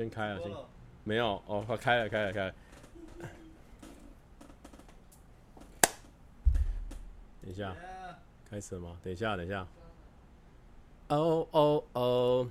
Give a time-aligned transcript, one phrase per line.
[0.00, 0.50] 先开了，先
[1.04, 2.54] 没有哦，快开了，开了，开了。
[7.42, 7.76] 等一下，
[8.48, 8.96] 开始了吗？
[9.04, 9.66] 等一下，等一下。
[11.08, 12.50] 哦哦哦，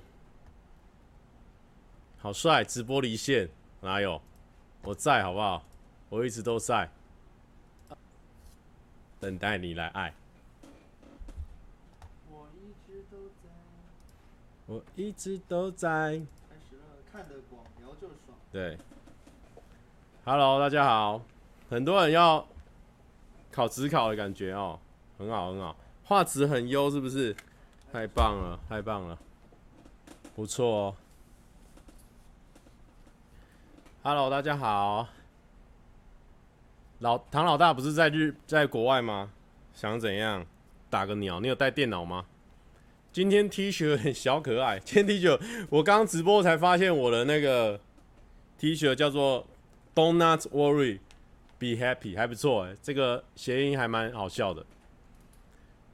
[2.18, 2.62] 好帅！
[2.62, 3.48] 直播离线
[3.80, 4.22] 哪有？
[4.82, 5.64] 我在，好不好？
[6.08, 6.88] 我一直都在，
[9.18, 10.14] 等待你来爱。
[12.30, 13.50] 我一直都在，
[14.66, 16.22] 我一直都在。
[17.12, 18.38] 看得广，聊就爽。
[18.52, 18.78] 对
[20.24, 21.20] ，Hello，大家好，
[21.68, 22.46] 很多人要
[23.50, 24.78] 考职考的感觉哦，
[25.18, 27.34] 很好很好，画质很优，是不是？
[27.92, 29.18] 太棒了，太棒了，
[30.36, 30.96] 不错哦。
[34.04, 35.08] Hello，大家好，
[37.00, 39.32] 老唐老大不是在日在国外吗？
[39.74, 40.46] 想怎样？
[40.88, 41.40] 打个鸟？
[41.40, 42.24] 你有带电脑吗？
[43.12, 47.80] 今天 T 恤很小可爱， 今天 T 恤我刚直播才发现我的那个
[48.56, 49.46] T 恤叫做
[49.94, 51.00] "Don't Not worry,
[51.58, 54.64] be happy"，还不错哎，这个谐音还蛮好笑的。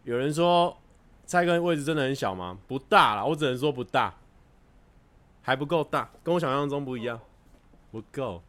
[0.05, 0.77] 有人说
[1.25, 2.59] 菜根位置真的很小吗？
[2.69, 4.15] 不大啦，我只能说不大，
[5.41, 7.19] 还不够大，跟我想象中不一样，
[7.91, 8.43] 不够。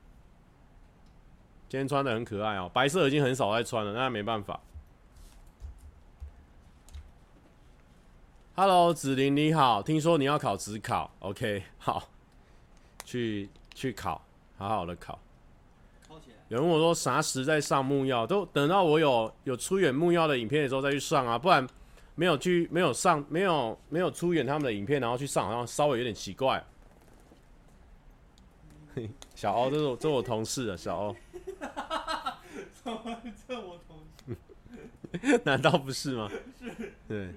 [1.70, 4.60] 今天穿的很可爱哦，白色已经很少在穿了，那没办法。
[8.60, 12.10] Hello，子玲你好，听说你要考指考，OK，好，
[13.06, 14.20] 去去考，
[14.58, 15.20] 好好的考。
[16.50, 21.68] 有人问我说啥时在上木曜，都等到我有有出演木曜的影片的时候再去上啊，不然
[22.16, 26.66] 没有去没有上没有没有出演他们的影片，然后去上，好像稍微有点奇怪。
[29.36, 31.16] 小欧，这是我这是我同事啊，小欧。
[33.48, 35.42] 这我同事？
[35.46, 36.28] 难道不是吗？
[36.60, 36.94] 是。
[37.08, 37.32] 对。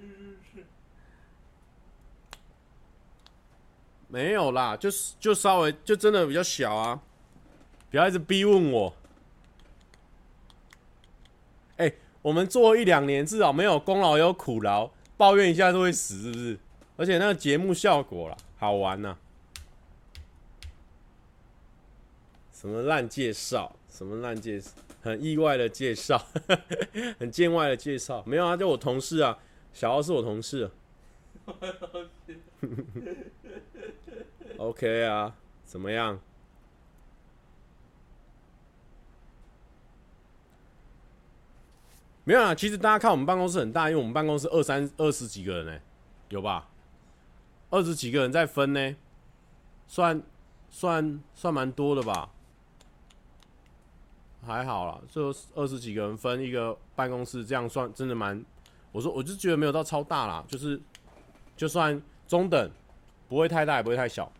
[4.11, 7.01] 没有啦，就是就稍微就真的比较小啊，
[7.89, 8.93] 不要一直逼问我。
[11.77, 16.59] 哎、我们做一两年，至少没有功劳有苦劳，抱怨一下都会死，是不是？
[16.97, 19.17] 而且那个节目效果啦，好玩呐、啊。
[22.51, 23.73] 什么烂介绍？
[23.89, 24.71] 什么烂介绍？
[25.01, 26.27] 很意外的介绍，
[27.17, 28.21] 很见外的介绍。
[28.27, 29.39] 没有啊，就我同事啊，
[29.73, 30.69] 小奥是我同事、
[34.61, 35.35] OK 啊，
[35.65, 36.19] 怎么样？
[42.23, 45.81] 没有啊，其实大家看我们办公室很大，因为我们办公室二三二十几个人呢，
[46.29, 46.69] 有吧？
[47.71, 48.95] 二十几个人在分呢，
[49.87, 50.21] 算
[50.69, 52.29] 算算蛮多的吧？
[54.45, 58.45] 还好啦，就二十几个人分一个办公室，这样算真的蛮……
[58.91, 60.79] 我说我就觉得没有到超大啦，就是
[61.57, 62.69] 就算中等，
[63.27, 64.31] 不会太大也不会太小。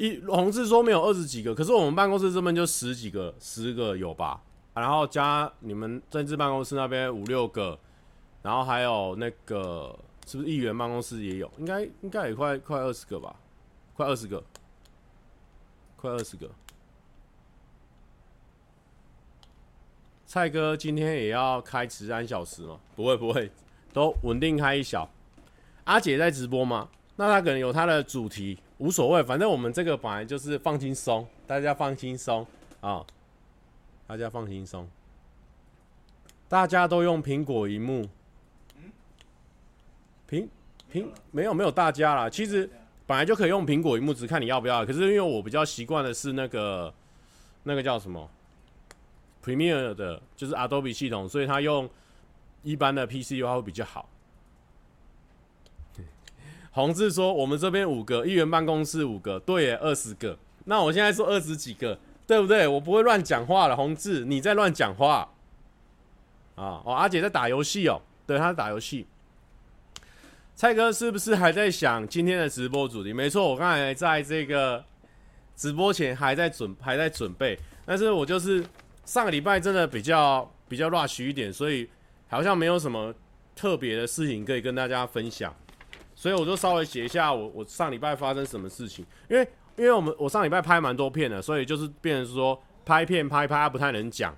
[0.00, 4.40] 一红字说没有二十几个，可是我们办公室这边就十几个，十个有吧？
[4.72, 7.78] 然后加你们政治办公室那边五六个，
[8.40, 9.94] 然后还有那个
[10.26, 11.52] 是不是议员办公室也有？
[11.58, 13.36] 应该应该也快快二十个吧？
[13.94, 14.42] 快二十个，
[15.98, 16.48] 快二十个。
[20.24, 22.80] 蔡哥今天也要开十三小时吗？
[22.96, 23.52] 不会不会，
[23.92, 25.06] 都稳定开一小。
[25.84, 26.88] 阿姐在直播吗？
[27.16, 28.58] 那他可能有他的主题。
[28.80, 32.46] 无所谓，反正我们这个本来就是放轻松，大家放轻松
[32.80, 33.04] 啊！
[34.06, 34.88] 大家放轻松，
[36.48, 38.08] 大家都用苹果荧幕，
[40.26, 40.48] 苹
[40.90, 42.68] 苹没有没有大家啦，其实
[43.06, 44.84] 本来就可以用苹果荧幕，只看你要不要。
[44.86, 46.92] 可是因为我比较习惯的是那个
[47.64, 48.30] 那个叫什么
[49.44, 51.88] Premiere 的，就是 Adobe 系统，所以它用
[52.62, 54.08] 一般的 PC 的话会比较好。
[56.72, 60.38] 红志说：“我们这边五个议员办公室五个，对耶，二十个。
[60.66, 62.68] 那我现在说二十几个，对不对？
[62.68, 63.74] 我不会乱讲话了。
[63.74, 65.28] 红志，你在乱讲话
[66.54, 66.82] 啊？
[66.84, 69.04] 哦，阿姐在打游戏哦，对，她在打游戏。
[70.54, 73.12] 蔡哥是不是还在想今天的直播主题？
[73.12, 74.84] 没错，我刚才在这个
[75.56, 78.64] 直播前还在准还在准备，但是我就是
[79.04, 81.88] 上个礼拜真的比较比较 rush 一点，所以
[82.28, 83.12] 好像没有什么
[83.56, 85.52] 特别的事情可以跟大家分享。”
[86.20, 94.36] 所以我就稍微写一下我我上礼拜发生什么事情，因为因为我们我上礼拜拍蛮多片的，所以就是变成说拍片拍拍不太能讲，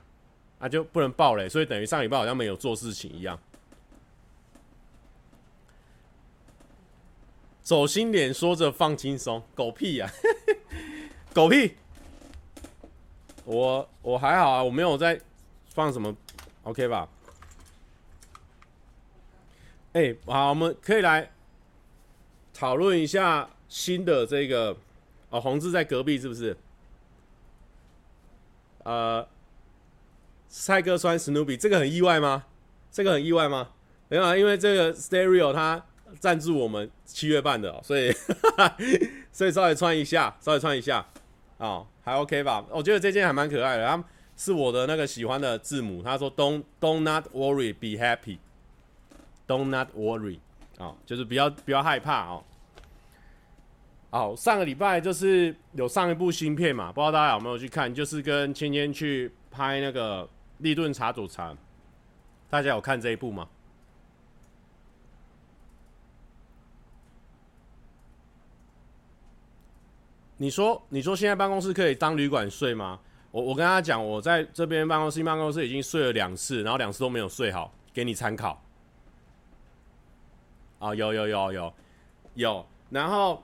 [0.61, 3.37] 啊就不能爆雷，所以等于上礼拜好像没有做事情一样。
[7.63, 10.15] 走心脸说着放轻松，狗屁呀、啊，
[11.35, 11.75] 狗屁！
[13.45, 15.21] 我我还好啊，我没有在
[15.67, 16.17] 放什么
[16.63, 17.09] ，OK 吧？
[19.95, 21.29] 哎、好，我们可以来。
[22.53, 24.77] 讨论一下新的这个
[25.31, 26.57] 哦，宏志在隔壁是不是？
[28.85, 29.27] 呃，
[30.49, 32.45] 蔡哥穿史努比，这个很意外吗？
[32.91, 33.71] 这个很意外吗？
[34.09, 35.83] 没有啊，因为这个 Stereo 它
[36.21, 38.13] 赞助我们七月半的，喔，所以
[39.33, 41.07] 所以稍微穿一下，稍微穿一下，
[41.57, 42.65] 哦，还 OK 吧？
[42.71, 44.05] 我觉得这件还蛮可爱的，它
[44.37, 46.03] 是我的那个喜欢的字母。
[46.03, 48.39] 他说 Don't Don't not worry, be happy.
[49.47, 50.41] Don't not worry，
[50.83, 52.43] 哦，就是不要不要害怕哦。
[54.11, 57.95] 好，上个礼拜就是有上一部新片嘛，不知道大家有没有去看？
[57.95, 61.57] 就是跟芊芊去拍那个立顿茶煮茶，
[62.51, 63.49] 大家有看这一部吗？
[70.37, 72.99] 你说，你说现在办公室可以当旅馆睡吗？
[73.31, 78.61] 我我跟他讲，我在这边办公室办公室已经睡了两次，然后两次都没有睡好，给你参考。
[80.83, 81.75] 啊，有有有有
[82.35, 83.43] 有，然后。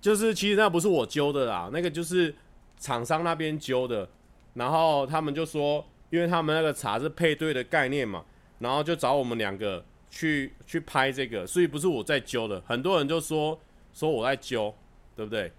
[0.00, 2.34] 就是其实那不是我揪的啦，那个就是
[2.78, 4.08] 厂商那边揪的，
[4.54, 8.24] 然后他们就说，因为他们那个茶是配对的概念嘛，
[8.60, 13.60] 然后就找我们两个去去拍这个，所以不是我在揪的，很多人就说
[13.92, 14.74] 说我在揪，
[15.14, 15.52] 对不对？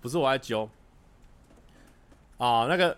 [0.00, 0.66] 不是我在揪，
[2.38, 2.96] 啊，那个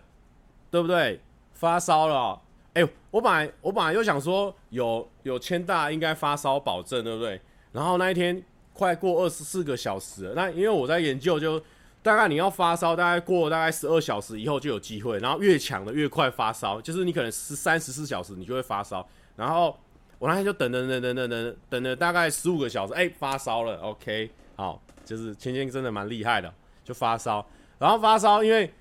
[0.70, 1.20] 对不对？
[1.52, 2.40] 发烧了，
[2.74, 7.40] 哎，我本来我本来又想说有有千大应该发烧保证，对不对？
[7.72, 8.42] 然后那一天。
[8.74, 11.60] 快过二十四个小时，那因为我在研究，就
[12.00, 19.04] 大概你要发烧，大概过大概十二小时以后就有机会，然后越强的越快发烧，就是你可能十三十四小时你就会发烧。
[19.34, 19.76] 然后
[20.20, 26.54] 我那天就等等等等等等等了大概十五个小时，哎、发烧了，OK，好，就是芊芊真的蛮厉害的，
[26.84, 27.44] 就发烧。
[27.80, 28.72] 然后发烧，因为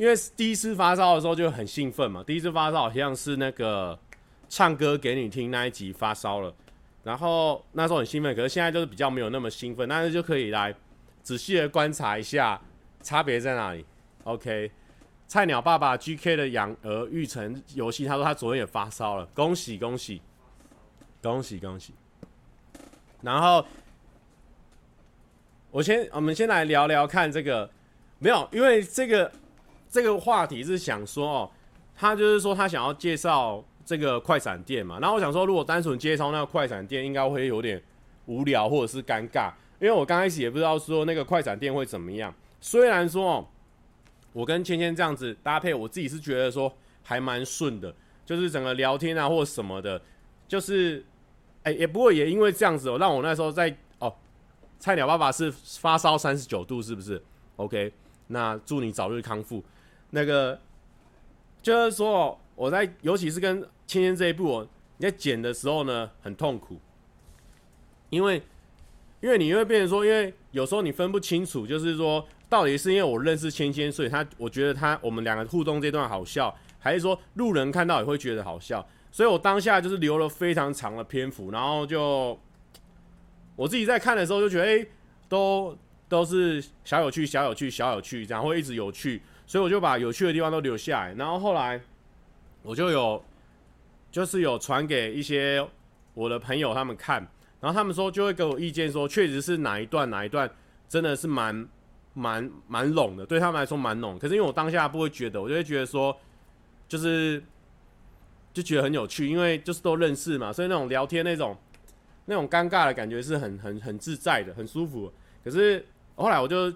[0.00, 3.98] 因为第一次发烧的时候就很兴奋嘛，第一次发烧好像是那个
[4.48, 6.50] 唱歌给你听那一集发烧了。
[7.04, 10.74] 然后那时候很兴奋，可是现在就是比较没有那么兴奋，但是就可以来
[11.22, 12.58] 仔细的观察一下
[13.02, 13.84] 差别在哪里。
[14.24, 14.70] OK，
[15.28, 20.22] 菜鸟爸爸 GK 的养儿育成游戏，他说他昨天也发烧了，恭喜恭喜
[21.20, 21.92] 恭喜恭喜。
[23.20, 23.62] 然后
[25.70, 27.70] 我先我们先来聊聊看这个，
[28.18, 29.30] 没有，因为这个
[29.90, 31.50] 这个话题是想说哦，
[31.94, 33.62] 他就是说他想要介绍。
[33.82, 37.82] 这个快闪店嘛，然后我想说，如果单纯介绍那个快闪店，应该会有点
[38.26, 39.50] 无聊或者是尴尬，
[39.80, 42.32] 因为我刚开始也不知道说那个快闪店会怎么样。
[42.60, 43.48] 虽然说哦，
[44.32, 46.72] 我跟芊芊这样子搭配，我自己是觉得说
[47.02, 47.92] 还蛮顺的，
[48.24, 50.00] 就是整个聊天啊或什么的，
[50.46, 51.04] 就是，
[51.64, 54.14] 哎，也不过也因为这样子哦，让我那时候在哦，
[54.78, 57.20] 菜鸟爸爸是发烧三十九度，是不是
[57.56, 57.92] ？OK，
[58.28, 59.64] 那祝你早日康复。
[60.10, 60.60] 那个
[61.62, 62.38] 就是说。
[62.56, 64.68] 我在，尤其是跟芊芊这一部，
[64.98, 66.78] 你在剪的时候呢，很痛苦，
[68.10, 68.42] 因为，
[69.22, 78.86] 因为你会变成说，因为有时候你分不清楚，就是说，到底是因为我认识芊芊，所以他，我觉得他我们两个互动这段好笑，还是说路人看到也会觉得好笑？
[79.10, 82.38] 所以我当下就是留了非常长的篇幅，然后就
[83.56, 84.86] 我自己在看的时候就觉得，哎，
[85.30, 85.74] 都
[86.10, 91.80] 都是小有趣，小有趣，小有趣，这样会一直有趣，所以我就把有趣的地方都留下来，然后后来。
[92.62, 93.24] 我就有，
[94.12, 95.66] 就是有传给一些
[96.12, 97.26] 我的朋友他们看，
[97.58, 100.48] 然后他们说就会给我意见说，确实是哪一段哪一段
[100.86, 101.66] 真的是蛮
[102.12, 104.18] 蛮蛮拢的，对他们来说蛮拢。
[104.18, 106.14] 可是因为我当下不会觉得，我就会觉得说，
[106.86, 107.42] 就是
[108.52, 111.56] 就觉得很有趣，因为就是都认识嘛，所以那种聊天那种
[112.26, 115.10] 那种尴尬的感觉是很很很自在的，很舒服。
[115.42, 115.82] 可是
[116.14, 116.70] 后来我就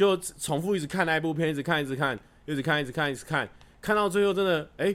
[0.00, 3.46] 就重复一直看那一部片，一直看一直看，一直看一直看一直看。
[3.82, 4.94] 看到最后，真的哎、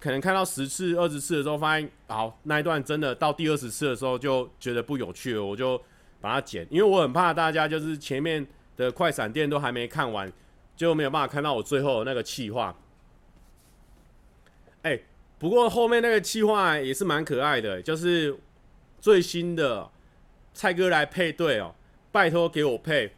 [0.00, 5.80] 可能看到十次、二十次的时候，发现好那一段真的到第二十次的时候就觉得不有趣了，我就
[6.20, 8.44] 把它剪，因为我很怕大家就是前面
[8.76, 10.32] 的快闪店都还没看完，
[10.74, 12.76] 就没有办法看到我最后的那个气话。
[14.82, 14.98] 哎，
[15.38, 18.36] 不过后面那个气话也是蛮可爱的，就是
[19.00, 19.88] 最新的
[20.52, 21.72] 蔡哥来配对哦，
[22.10, 23.14] 拜托给我配。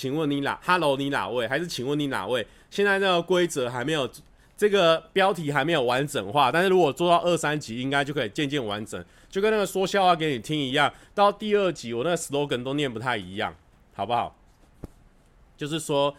[0.00, 1.46] 请问你哪？Hello，你哪位？
[1.46, 2.46] 还是请问你哪位？
[2.70, 4.10] 现在这个规则还没有，
[4.56, 6.50] 这个标题还没有完整化。
[6.50, 10.90] 但是如果做到二三集，应该就可以渐渐完整，就跟那个说笑话给你听一样。
[11.14, 13.54] 到第二集，我那个 slogan 都念不太一样，
[13.92, 14.34] 好不好？
[15.54, 16.16] 就是说，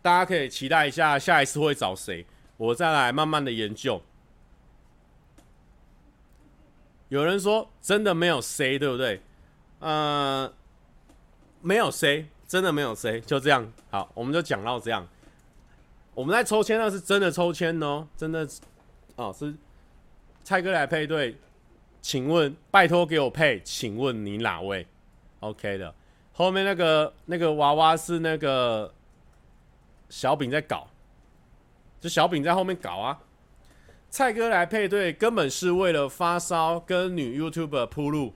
[0.00, 2.24] 大家可以期待一下下一次会找谁，
[2.56, 4.00] 我再来慢慢的研究。
[7.08, 9.20] 有人说真的没有 C，，对不对？
[9.80, 10.52] 呃，
[11.62, 12.28] 没有 C。
[12.50, 13.72] 真的没有谁，就这样。
[13.92, 15.06] 好，我们就讲到这样。
[16.14, 18.44] 我们在抽签，那是真的抽签哦，真的
[19.14, 19.54] 哦，是
[20.42, 21.38] 蔡哥来配对，
[22.02, 24.84] 请问，拜托给我配，请问你哪位
[25.38, 25.94] ？OK 的，
[26.32, 28.92] 后面那个那个娃娃是那个
[30.08, 30.88] 小饼在搞，
[32.00, 33.20] 就小饼在后面搞啊。
[34.10, 38.34] 蔡哥来配对，根本是为了发烧跟女 YouTuber 铺路，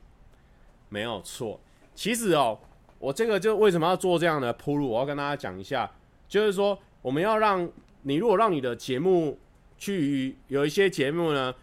[0.89, 1.59] 没有错。
[1.97, 2.61] 其实哦，
[3.05, 5.91] 我这个就为什么要做这样的铺路，我要跟大家讲一下，
[6.27, 7.69] 就是说我们要让
[8.03, 9.39] 你，如果让你的节目
[9.77, 11.55] 去有一些节目呢，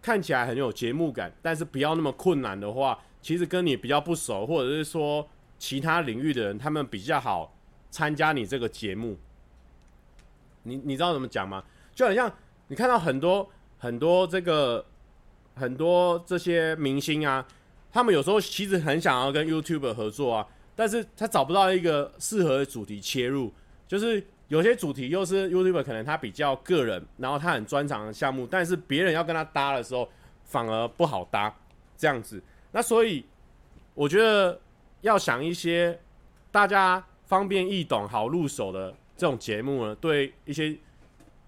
[0.00, 7.54] 看起来很有节目感，但是不要那么困难的话，其实跟你比较不熟，或者是说其他领域的人，他们比较好
[7.90, 9.18] 参加你这个节目。
[10.62, 11.62] 你你知道怎么讲吗？
[11.94, 12.32] 就好像
[12.68, 13.48] 你看到很多。
[13.78, 14.82] 很多这个
[15.54, 17.46] 很多这些明星啊，
[17.92, 23.52] 他们有时候其实很想要跟 YouTube 合作啊，但是他找不到一个适合的主题切入，
[23.88, 30.08] 就是有些主题又是 YouTuber 可能他比较个人，然后他很专长的项目，但是别人要跟他搭的时候
[30.44, 31.52] 反而不好搭
[31.96, 32.40] 这样子。
[32.70, 33.24] 那所以
[33.94, 34.60] 我觉得
[35.00, 35.98] 要想一些
[36.52, 40.76] 大家方便易懂、好入手的这种节目呢，对一些。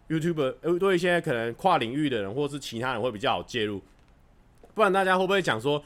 [0.08, 3.78] YouTuber 呃，对一些可能跨领域的人，或是其他人会比较好介入，
[4.72, 5.84] 不然大家会不会讲说，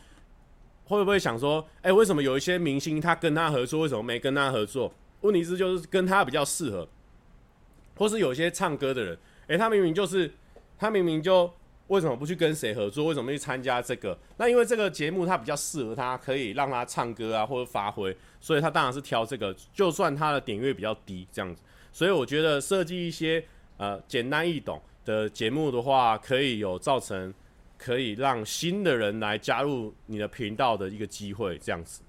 [0.92, 4.92] 会不会想说，哎、为什么有一些明星他跟他合作，为什么没跟他合作？
[5.22, 6.88] 问题是就是跟他比较适合，
[7.96, 9.18] 或是有一些唱歌的人，
[9.49, 10.32] 哎、他明明就是
[10.78, 11.50] 他明明就
[11.88, 13.06] 为什么不去跟谁合作？
[13.06, 14.16] 为什么去参加这个？
[14.37, 23.44] 那因为这个节目他比较适合他，可以让他唱歌啊或者发挥，所以他当然是挑这个，就算他的点阅比较低这样子，所以我觉得设计一些。
[23.78, 27.34] 呃，简单易懂的节目的话，可以有造成
[27.83, 32.03] 可以让新的人来加入你的频道的一个机会，这样子。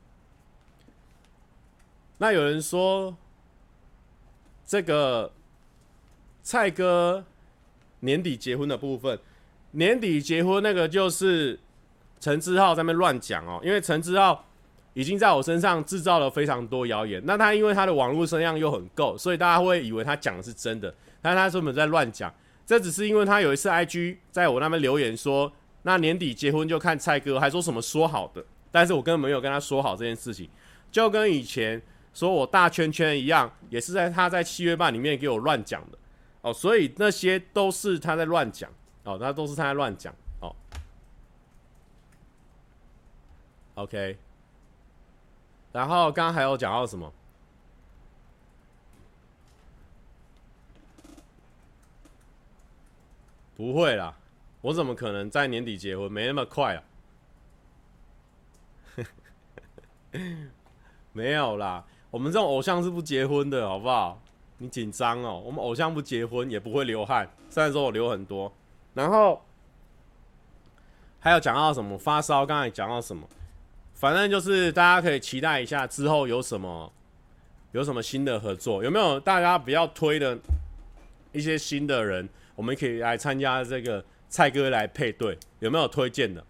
[2.20, 3.18] 那有人说，
[4.66, 5.34] 这个
[6.44, 7.26] 蔡哥
[8.02, 9.18] 年底结婚的部分，
[9.72, 11.60] 年底结婚那个就是
[12.20, 14.46] 陈志浩在那边乱讲哦，因为陈志浩
[14.94, 20.94] 已经在我身上制造了非常多谣言，那他因为他的网络声量又很够，所以大家会以为他讲的是真的。
[21.20, 22.32] 但他根本在乱讲，
[22.66, 25.52] 这只是因为他有一次 IG 在我那边留言说，
[25.84, 30.50] 那年底结婚就看蔡哥，还说什么说好的，但是我根本没有跟他说好这件事情，
[30.92, 31.82] 就跟以前
[32.14, 35.98] 说我大圈圈一样，也是在他在七月半里面给我乱讲的。
[36.42, 38.70] 哦，所以那些都是他在乱讲
[39.04, 40.14] 哦，那都是他在乱讲。
[40.42, 40.56] 哦。
[43.76, 44.18] OK，
[45.72, 47.14] 然后刚刚还有讲到什么？
[53.56, 54.18] 不会啦，
[54.64, 56.10] 我怎么可能在年底结婚？
[56.10, 56.84] 没那么快啊！
[61.12, 64.22] 没有啦，我们这种偶像是不结婚的，好不好？
[64.60, 68.54] 你紧张哦，我们偶像不结婚也不会流汗，虽然说我流很多。
[68.94, 69.44] 然后
[71.20, 73.28] 还有讲到什么发烧，刚才讲到什么，
[73.94, 76.94] 反正就是大家可以期待一下之后有什么
[77.74, 80.40] 有什么新的合作，有没有大家比较推的
[81.34, 82.30] 一些新的人？
[82.56, 86.44] 我们可以来参加这个蔡哥来配对，有没有推荐的？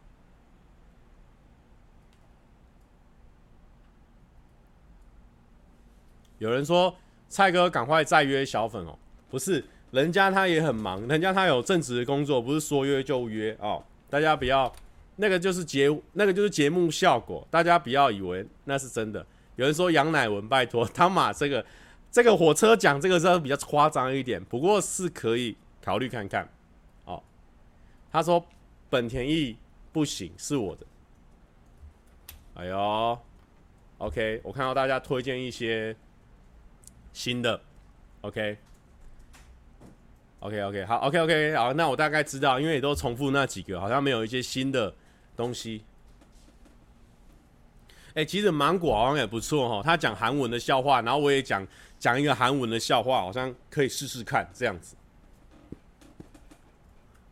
[6.38, 6.96] 有人说
[7.28, 8.98] 蔡哥赶快再约小粉哦，
[9.30, 13.84] 不是，人家他也很忙，人家他有正职的工作，不是说约就约哦。
[14.10, 14.74] 大家不要，
[15.18, 19.26] 那个就是节，那个就是节目效果，大家不要以为那是真的。
[19.58, 21.66] 有人说杨乃文，拜托，他马这个
[22.10, 25.58] 这个火车讲这个是比较夸张一点，不过是可以。
[25.82, 26.48] 考虑看看，
[28.14, 28.46] 他说
[28.92, 29.58] 本田翼
[29.92, 30.86] 不行，是我的。
[32.54, 33.20] 哎呦
[33.98, 35.96] ，OK，我看到大家推荐一些
[37.12, 37.60] 新的
[38.22, 38.56] ，OK，OK，OK，
[40.86, 44.94] 好，OK，OK，好，那我大概知道，因为也都重复那几个，好像没有一些新的
[45.36, 45.84] 东西。
[48.14, 51.68] 哎，其实芒果好像也不错哈，他讲韩文的笑话，然后我也讲
[51.98, 54.96] 讲一个韩文的笑话，好像可以试试看这样子。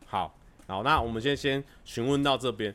[0.07, 0.35] 好，
[0.71, 2.73] 好，那我们先先询问到这边。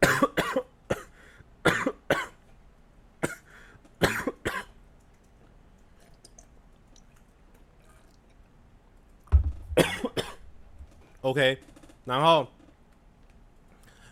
[11.22, 11.58] OK，
[12.04, 12.46] 然后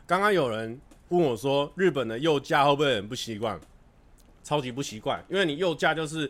[0.05, 0.81] 刚刚有人
[1.11, 3.61] 问我说，日本的右驾会不会很不习惯？
[4.43, 6.29] 超级不习惯，因为你右驾就是。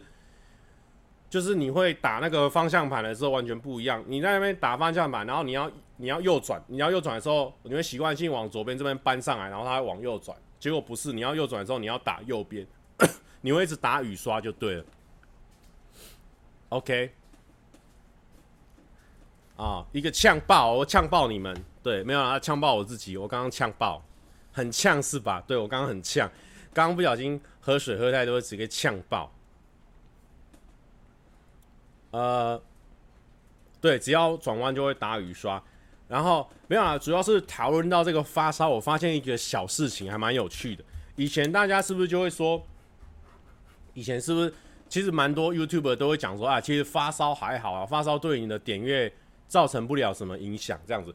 [1.29, 4.03] 就是你会打那个方向盘的时候完全不一样。
[4.07, 10.37] 你在那边打方向盘，然后你要你要右转，你要右转的时候，你会习惯性往左边这边搬上来，然后它会往右转。
[10.59, 12.67] 结果不是，你要右转的时候，你要打右边，
[13.41, 14.85] 你会一直打雨刷就对了。
[16.71, 17.13] OK，
[19.57, 24.03] 啊，一个呛爆，我呛爆你们，对，没有啊，呛爆我自己，我刚刚呛爆，
[24.53, 25.43] 很呛是吧？
[25.47, 26.29] 对，我刚刚很呛，
[26.73, 29.31] 刚刚不小心喝水喝太多，直接呛爆。
[32.17, 32.59] 呃，
[33.79, 35.63] 对，只要转弯就会打雨刷，
[36.09, 40.83] 然后没有啊，主要是讨论到这个发烧，我发现一个小事情还蛮有趣的。
[41.17, 42.63] 以前大家是不是就会说，
[43.93, 44.55] 以前是不是
[44.89, 49.13] 其实蛮多 YouTuber 都会讲说啊，其实发烧还好啊，发烧对你的点阅
[49.47, 51.15] 造成不了什么影响这样子。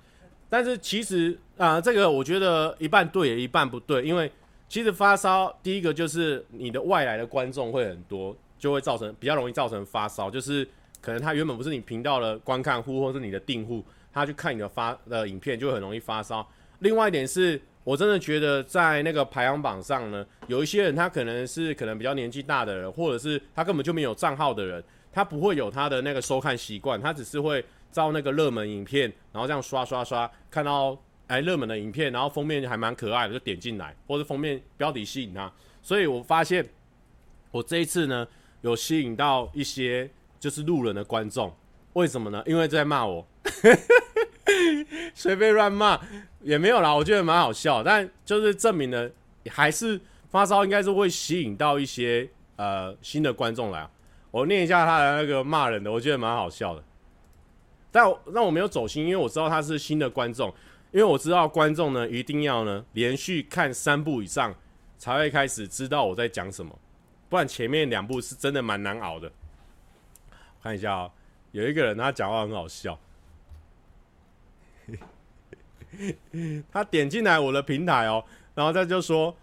[0.50, 4.32] 但是其实啊，这个我觉得一半对，一半不对，因为
[4.70, 10.70] 其实发烧第一个就是你的外来的观众会很多，就会造成比较容易造成发烧，就是。
[11.02, 16.48] 可能他原本不是你频道的观看户，或是你的订户，他去看你的发的影片，就很容易发烧。
[16.80, 35.52] 另外一点是，我真的觉得在那个排行榜上呢，有一些人他可能是可能比较年纪大的人，或者是他根本就没有账号的人，他不会有他的那个收看习惯，他只是会照那个热门影片，然后这样刷刷刷，看到哎热门的影片，然后封面还蛮可爱的，就点进来，或者封面标题吸引他。
[35.82, 36.68] 所以我发现
[37.50, 38.28] 我这一次呢，
[38.62, 40.08] 有吸引到一些。
[40.42, 41.56] 就是路人的观众，
[41.94, 42.42] 为什么呢？
[42.48, 43.24] 因为在骂我，
[45.14, 46.02] 随便乱骂
[46.42, 46.92] 也没有啦。
[46.92, 49.08] 我觉得蛮好笑，但就是证明了
[49.50, 53.88] 还是发烧应该是会吸引到一些呃新的观众来。
[54.32, 56.84] 我念一下他的那个骂人的，我觉得蛮好笑的。
[57.92, 60.52] 但我那我没有走心，因为我知道他是新的观众，
[60.92, 64.56] 因为我知道观众呢一定要呢连续看三部以上
[64.98, 66.76] 才会开始知道我在讲什么，
[67.30, 69.32] 不然前面两部是真的蛮难熬的。
[70.62, 71.12] 看一下哦，
[71.52, 73.00] 有一个人他讲话很好笑，
[76.72, 78.24] 他点进来我的平台哦，
[78.56, 79.36] 然后他就说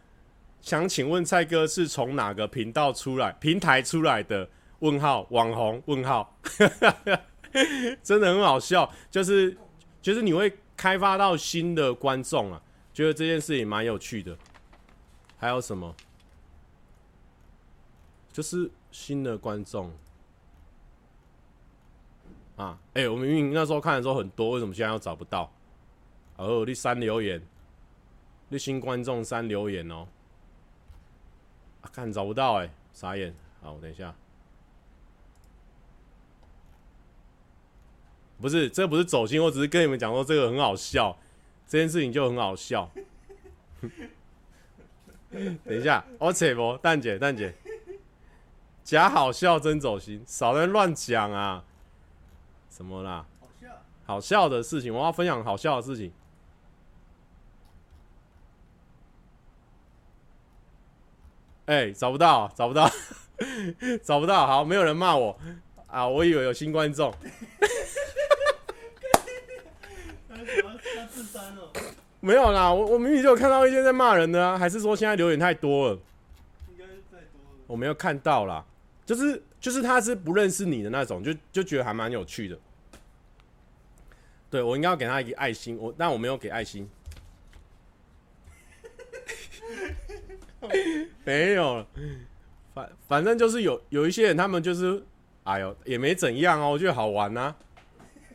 [0.61, 4.49] 想请问蔡哥是从哪个频道出来、平台出来的？
[4.81, 6.39] 问号网红问号，
[8.01, 9.59] 真的很好笑，就是
[10.01, 12.63] 就是你会开发到新的观众啊，
[12.95, 14.39] 觉得这件事情蛮有趣的。
[15.37, 15.97] 还有什么？
[18.33, 19.93] 就是新的观众。
[22.59, 25.51] 啊，哎、我明明那时候看的时候很多，为什么现在又找不到？
[26.37, 27.41] 哦，你删留言，
[28.49, 30.07] 你新观众删留言哦。
[31.81, 33.33] 啊，看找不到哎、傻眼。
[33.63, 34.15] 好，我等一下。
[38.41, 41.17] 不是，这不是走心，我只是跟你们讲说这个很好笑，
[41.67, 42.91] 这件事情就很好笑。
[45.31, 47.55] 等一下，我切不，蛋姐，蛋姐，
[48.83, 51.65] 假好笑真走心，少在乱讲啊。
[52.79, 53.27] 什么啦？
[53.41, 53.69] 好笑，
[54.07, 56.13] 好笑的事情，我要分享好笑的事情。
[61.67, 62.89] 哎、欸，找不到，找不到，
[64.01, 64.47] 找不到。
[64.47, 65.37] 好，没有人骂我
[65.89, 66.07] 啊！
[66.07, 67.13] 我以为有新观众。
[72.21, 75.99] 没有啦，我我明明就有看到一些在骂人的啊，还是说现在留言太多了？
[76.71, 77.59] 应该是太多了。
[77.67, 78.65] 我没有看到啦，
[79.05, 82.57] 就是就是他是不认识你的那种，就就觉得还蛮有趣的。
[84.51, 86.89] 对，我应该要给他一个爱心，我但我没有给爱心，
[91.25, 91.87] 没有，
[92.75, 95.03] 反反正就是有有一些人，他们就是，
[95.45, 97.57] 哎呦，也没怎样哦，我觉得好玩呐、啊。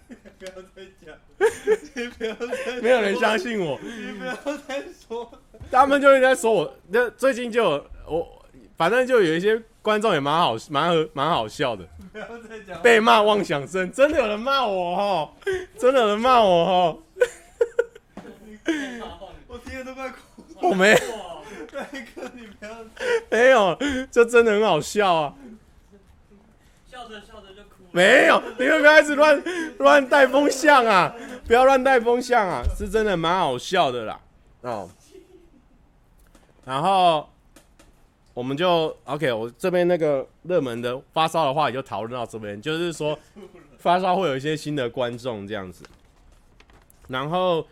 [0.38, 1.16] 不要再讲，
[1.96, 4.36] 你不要再，没有人相信我， 你不要
[4.68, 5.32] 再说，
[5.72, 8.46] 他们就在说我，那最近就有我，
[8.78, 9.62] 反正就有一些。
[9.84, 11.86] 观众也蛮好，蛮蛮好笑的。
[12.14, 12.82] 不要再讲。
[12.82, 15.34] 被骂妄想症，真的有人骂我哦，
[15.78, 17.00] 真的有人骂我哦。
[19.46, 20.16] 我听的都快哭。
[20.62, 20.96] 我没。
[20.96, 21.84] 大
[22.16, 22.72] 哥，你不要。
[23.30, 23.78] 没有，
[24.10, 25.34] 这真的很好笑啊。
[26.90, 27.84] 笑着笑着就哭。
[27.92, 29.44] 没有，你们不要一直乱
[29.80, 31.14] 乱带风向啊！
[31.46, 32.64] 不要乱带风向啊！
[32.78, 34.18] 是真的蛮好笑的啦。
[34.62, 34.90] 哦。
[36.64, 37.30] 然后。
[38.34, 42.60] 我们就 OK，我这边那个热门的发烧的话，也就讨论到这边。
[42.60, 43.18] 就是说，
[43.78, 45.86] 发烧会有一些新的观众这样子。
[47.10, 47.66] 然后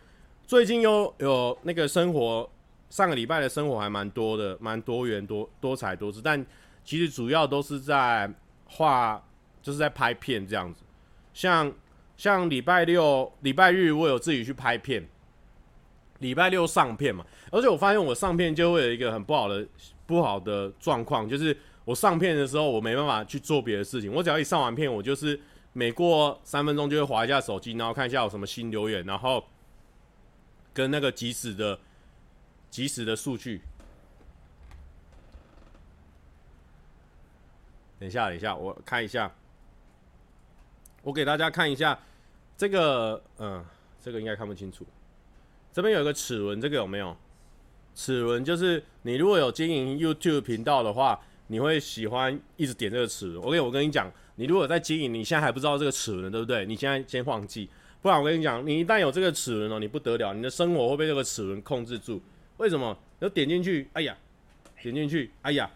[0.45, 2.47] 最近又有那个生活，
[2.91, 6.21] 上个礼拜的生活还蛮多的，蛮多元多多彩多姿。
[6.21, 6.45] 但
[6.84, 8.32] 其实主要都是在
[8.65, 9.19] 画，
[9.63, 10.84] 就是在拍片这样子。
[11.34, 11.74] 像
[12.17, 15.08] 像礼拜六、礼拜日，我有自己去拍片。
[16.19, 19.67] 礼拜六上片嘛，而且我发现我上片就会有一个很不好的。
[20.12, 24.12] 不好的状况就是我上片的时候，我没办法去做别的事情。
[24.12, 25.39] 我只要一上完片，我就是
[25.71, 29.41] 每过三分钟就会划一下手机，然后看一下有什么新留言，然后
[30.74, 31.80] 跟那个即时的
[32.69, 33.62] 即时的数据。
[37.97, 39.34] 等一下，等一下，我看一下，
[41.04, 41.97] 我给大家看一下
[42.58, 43.63] 这个，嗯，
[44.02, 44.86] 这个应该看不清楚。
[45.71, 47.15] 这边有一个齿轮，这个有没有？
[47.93, 53.45] 齿轮就是你如果有经营 YouTube 频道的话，你会喜欢一直点这个齿轮。
[53.45, 56.65] OK，我跟你讲，你如果在经营，你现在还不知道这个齿轮，对不对？
[56.65, 57.69] 你现在先忘记，
[58.01, 62.21] 不然我跟你讲，你一旦有这个齿轮哦，你不得了，你的生活会被这个齿轮控制住。
[62.58, 62.97] 为什么？
[63.19, 64.15] 要点进去，哎呀，
[64.82, 65.69] 点进去，哎呀，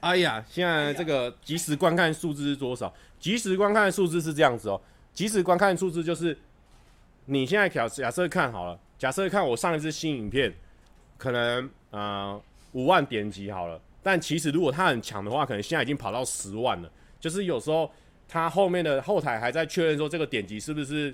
[0.00, 2.92] 哎呀，现在这个即时观看数字是多少？
[3.20, 4.80] 即时观看数字是这样子哦，
[5.12, 6.36] 即时观看数字就是
[7.26, 10.54] 你现在假假设看好了，假设看我上一支新影片。
[11.18, 12.40] 可能呃
[12.72, 16.90] 五万点击好了，但其实如果它很强的话，可能现在已经跑到十万了。
[17.18, 17.90] 就是有时候
[18.28, 21.12] 它后面的后台还在确认说这个点击是不是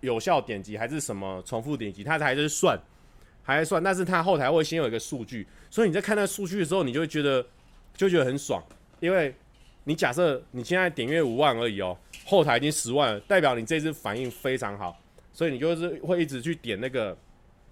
[0.00, 2.76] 有效点击，还是什么重复点击，它还在算，
[3.42, 3.80] 还在算。
[3.80, 7.46] 但是它后台会先有一个数据，所以你在看那数据的时候，你就会觉得
[7.96, 8.60] 就觉得很爽，
[8.98, 9.32] 因为
[9.84, 14.98] 你假设你现在点阅五万而已哦，后台已经十万了，代表你这次反应非常好，
[15.32, 17.16] 所以你就是会一直去点那个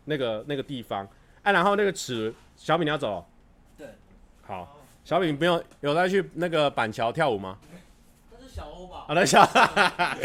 [0.05, 1.09] 那个那个地方。
[1.42, 3.26] 哎、啊，然后那个齿，小饼你要走？
[3.76, 3.87] 对，
[4.42, 7.59] 好，小饼没有有在去那个板桥跳舞吗？
[8.31, 9.05] 那是小欧吧？
[9.09, 9.44] 好的，小，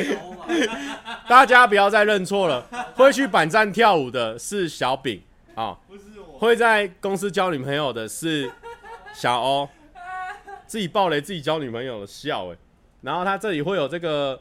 [1.28, 2.64] 大家不要再认错了，
[2.96, 5.20] 会去板站跳舞的是小饼
[5.56, 8.52] 啊，不是我，会在公司交女朋友的是
[9.12, 9.68] 小欧，
[10.68, 12.58] 自己爆雷自己交女朋友的笑哎，
[13.02, 14.40] 然后他这里会有这个，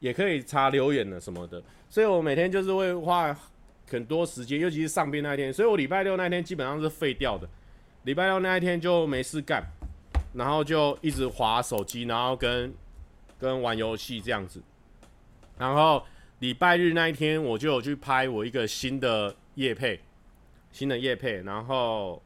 [0.00, 3.36] 也可以查留言的什么的，所以我每天就是会花。
[3.90, 7.48] 很多时间，尤其是上片那一天，所以我礼拜六那一天基本上是废掉的。
[8.04, 9.62] 礼拜六那一天就没事干，
[10.32, 12.72] 然后就一直划手机，然后跟
[13.38, 14.62] 跟玩游戏这样子。
[15.58, 16.04] 然后
[16.38, 20.00] 礼拜日那一天，我就有去拍我一个新的夜配，
[20.70, 22.22] 新的夜配，然后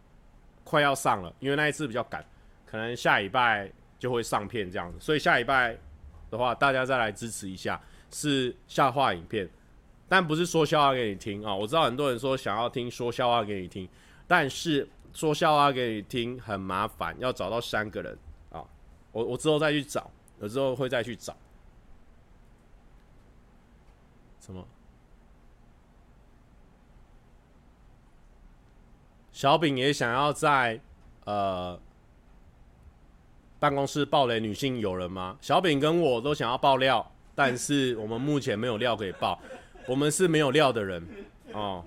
[0.65, 2.25] 快要上了，因为那一次比较赶，
[2.67, 4.99] 可能下礼拜就会上片这样子。
[5.01, 5.77] 所以下礼拜
[6.31, 9.49] 的话，大家再来支持一下，是下话影片。
[10.13, 11.55] 但不是说笑话给你听啊！
[11.55, 13.89] 我知道很多人说想要听说笑话给你听，
[14.27, 18.19] 但是说笑话给你听很麻烦，要找到三个人
[18.51, 18.63] 啊！
[19.11, 21.35] 我我之后再去找，我之后会再去找。
[24.39, 24.63] 什么？
[29.33, 30.79] 小饼也想要在
[31.25, 31.81] 呃
[33.59, 35.39] 办公室爆雷女性友人吗？
[35.41, 39.41] 小饼跟我都想要爆料，但是我们目前没有料可以爆。
[39.87, 41.07] 我们是没有料的人
[41.53, 41.85] 哦。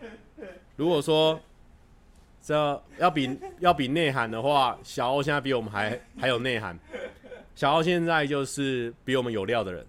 [0.75, 1.39] 如果说
[2.41, 6.77] 这要比要比内涵的话，小欧现在比我们还还有内涵。
[7.55, 9.88] 小欧现在就是比我们有料的人，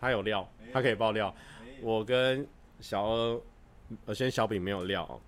[0.00, 1.34] 他有料，他可以爆料。
[1.80, 2.46] 我跟
[2.80, 3.42] 小欧，
[4.06, 5.20] 呃，先小饼没有料。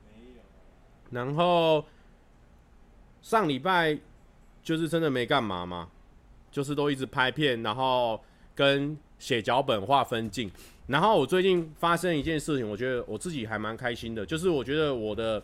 [1.11, 1.85] 然后
[3.23, 3.97] 上礼拜
[4.63, 5.89] 就是真的没干嘛嘛，
[6.51, 8.21] 就是都一直拍片，然后
[8.55, 10.51] 跟写脚本、画分镜。
[10.87, 15.43] 然后我最近发生一件事情，我觉得我自己还蛮开心的，就是我觉得我的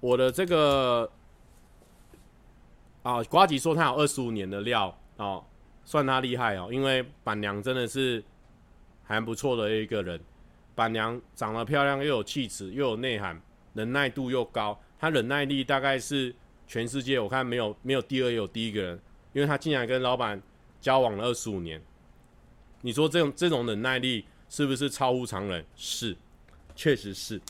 [0.00, 1.10] 我的这个
[3.02, 5.44] 啊，瓜吉说他有二十五年的料哦，
[5.84, 8.24] 算他厉害哦，因为板娘真的是
[9.04, 10.18] 还不错的一个人，
[10.74, 13.38] 板娘长得漂亮，又有气质，又有内涵，
[13.74, 16.34] 忍耐度又高，她忍耐力大概是
[16.66, 18.98] 全世界我看没有没有第二有第一个人，
[19.34, 20.40] 因为她竟然跟老板
[20.80, 21.82] 交往了二十五年。
[22.82, 25.64] 你说这种这种忍耐力是不是超乎常人？
[25.76, 26.14] 是，
[26.76, 27.40] 确实是。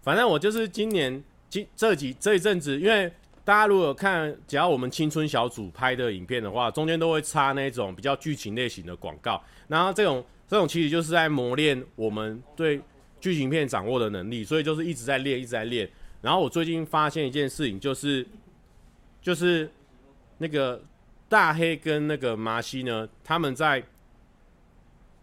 [0.00, 3.12] 反正我就是今年今这几这一阵子，因为
[3.44, 9.42] 大家如果看，只要我们青春小组拍的影片的话，中间都会插那种比较剧情类型的广告。
[9.66, 12.80] 然后这种这种其实就是在磨练我们对
[13.20, 15.90] 剧情片掌握的能力，所以就是一直在练，一直在练。
[16.22, 18.24] 然后我最近发现一件事情，就是
[19.20, 19.68] 就是
[20.38, 20.80] 那个。
[21.28, 23.82] 大黑跟那个麻西呢，他们在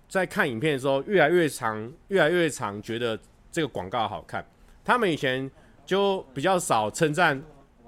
[0.08, 3.20] 在看影片的时候，越来越常，越来越常觉得
[3.52, 4.46] 这个广告好看。
[4.84, 5.50] 他们以前
[5.86, 7.41] 就比较少称赞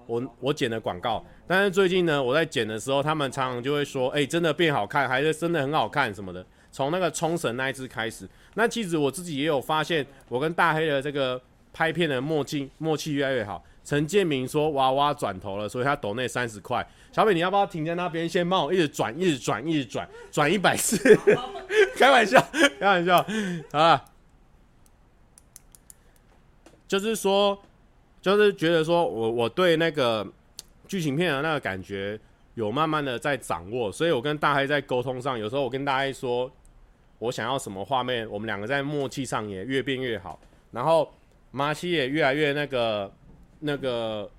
[0.07, 11.39] 我我剪的广告，但是最近呢，我在剪的时候，他们常常就会说：“哎，真的变好看，还是真的很好看什么的。”从那个冲绳那一支开始，那其实我自己也有发现，我跟大黑的这个
[11.71, 13.63] 拍片的默契默契越来越好。
[13.87, 20.97] 陈建明说：“娃娃转头了，所以他抖那三十块。”小美，你要不要停在那边先帮我一直转，一直转，一直转，转一百次？
[21.95, 22.37] 开玩笑，
[22.81, 23.25] 开玩笑
[23.71, 24.03] 啊！
[26.85, 27.57] 就是说，
[28.21, 30.27] 就是觉得说我我对那个
[30.85, 32.19] 剧情片的那个感觉
[32.55, 36.51] 有慢慢的在掌握，所以我跟大黑在沟通上，有时候我跟大黑说
[37.19, 40.37] 我想要什么画面，我们两个在默契上也越变越好，
[40.71, 41.09] 然后
[41.51, 43.09] 马西也越来越那个。
[43.59, 44.29] 那个，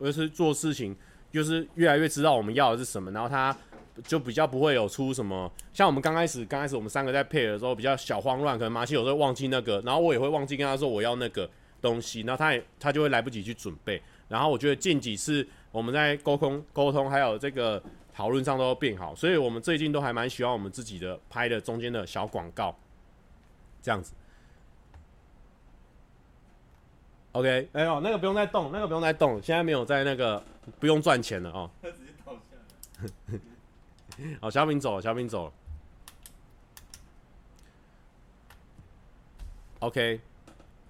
[0.00, 0.96] 就是做事情，
[1.32, 3.56] 就是越来越知道我们要的是什么，然后他
[4.04, 11.48] 就比较不会有出什么，像我们刚开始刚开始我们三个在配的时候比较小慌乱，可能马西有时候忘记那个，然后我也会忘记跟他说我要那个
[11.80, 14.02] 东西，然后他也他就会来不及去准备。
[14.28, 22.76] 然后我觉得近几次我们在沟通沟通还有这个讨论上都变好，所以我们最近都还蛮喜欢我们自己的拍的中间的小广告，
[23.80, 24.14] 这样子。
[27.36, 30.42] OK，哎呦，那个不用再动，那个不用再动，现在没有在那个
[30.80, 31.70] 不用赚钱了哦。
[31.82, 32.40] 他直接倒下
[33.28, 34.36] 来。
[34.40, 35.52] 好，小敏走了，小敏走了。
[39.80, 40.18] OK，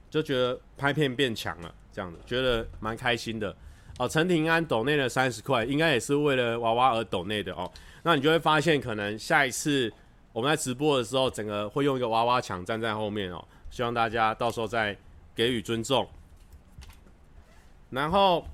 [0.09, 3.53] 就觉得拍片变强了，这样子觉得蛮开心的。
[3.99, 7.69] 哦，陈庭安抖内的三十块，应该也是为了娃娃而抖内的哦。
[8.05, 9.93] 那你就会发现，可能下一次
[10.33, 13.45] 我们在直播的时候，整个会用一个娃娃墙站在后面哦。
[13.69, 14.97] 希望大家到时候再
[15.35, 16.09] 给予尊重。
[17.91, 18.47] 然后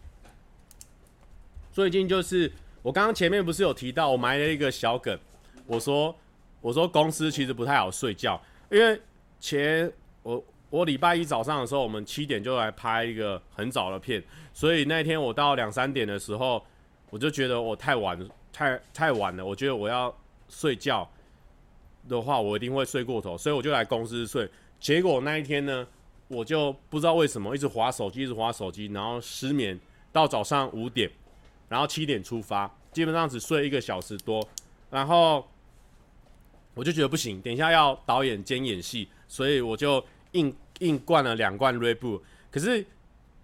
[1.72, 2.50] 最近就是
[2.82, 5.18] 我刚刚前面不是有提到，我埋了一个小梗，
[5.66, 6.14] 我说
[6.60, 8.40] 我说公司其实不太好睡觉，
[8.70, 9.00] 因为
[9.40, 9.90] 前
[10.22, 16.64] 我我礼拜一早上的时候，我们七点就来拍一个很早的片，所以那天我到两三点的时候，
[17.10, 18.18] 我就觉得我太晚
[18.52, 20.14] 太太晚了，我觉得我要
[20.48, 21.10] 睡觉
[22.08, 24.48] 的话，我一定会睡过头，所以我就来公司睡。
[24.78, 25.86] 结果那一天呢，
[26.32, 29.78] 我就不知道为什么一直滑手机，一直滑手机，然后失眠
[30.10, 31.10] 到早上五点，
[31.68, 34.42] 然后七点出发，基本上只睡一个小时多，
[34.90, 35.46] 然后
[36.72, 42.22] 我就觉得不行，等一下要导演兼演戏，所以我就硬硬灌了两罐 Reebu，。
[42.50, 42.84] 可是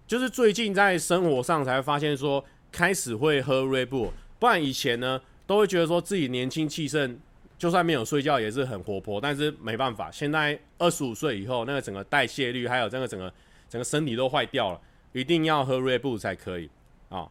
[0.07, 7.19] 就是最近在生活上才发现说，开始会喝 Reebu，不然以前呢都会觉得说自己年轻气盛。
[7.59, 13.31] 就算没有睡觉也是很活泼，但是没办法，现在二十五岁以后，那个整个代谢率还有这个整个
[13.67, 16.69] 整个身体都坏掉了，一定要喝 Rebu 才可以
[17.09, 17.29] 啊、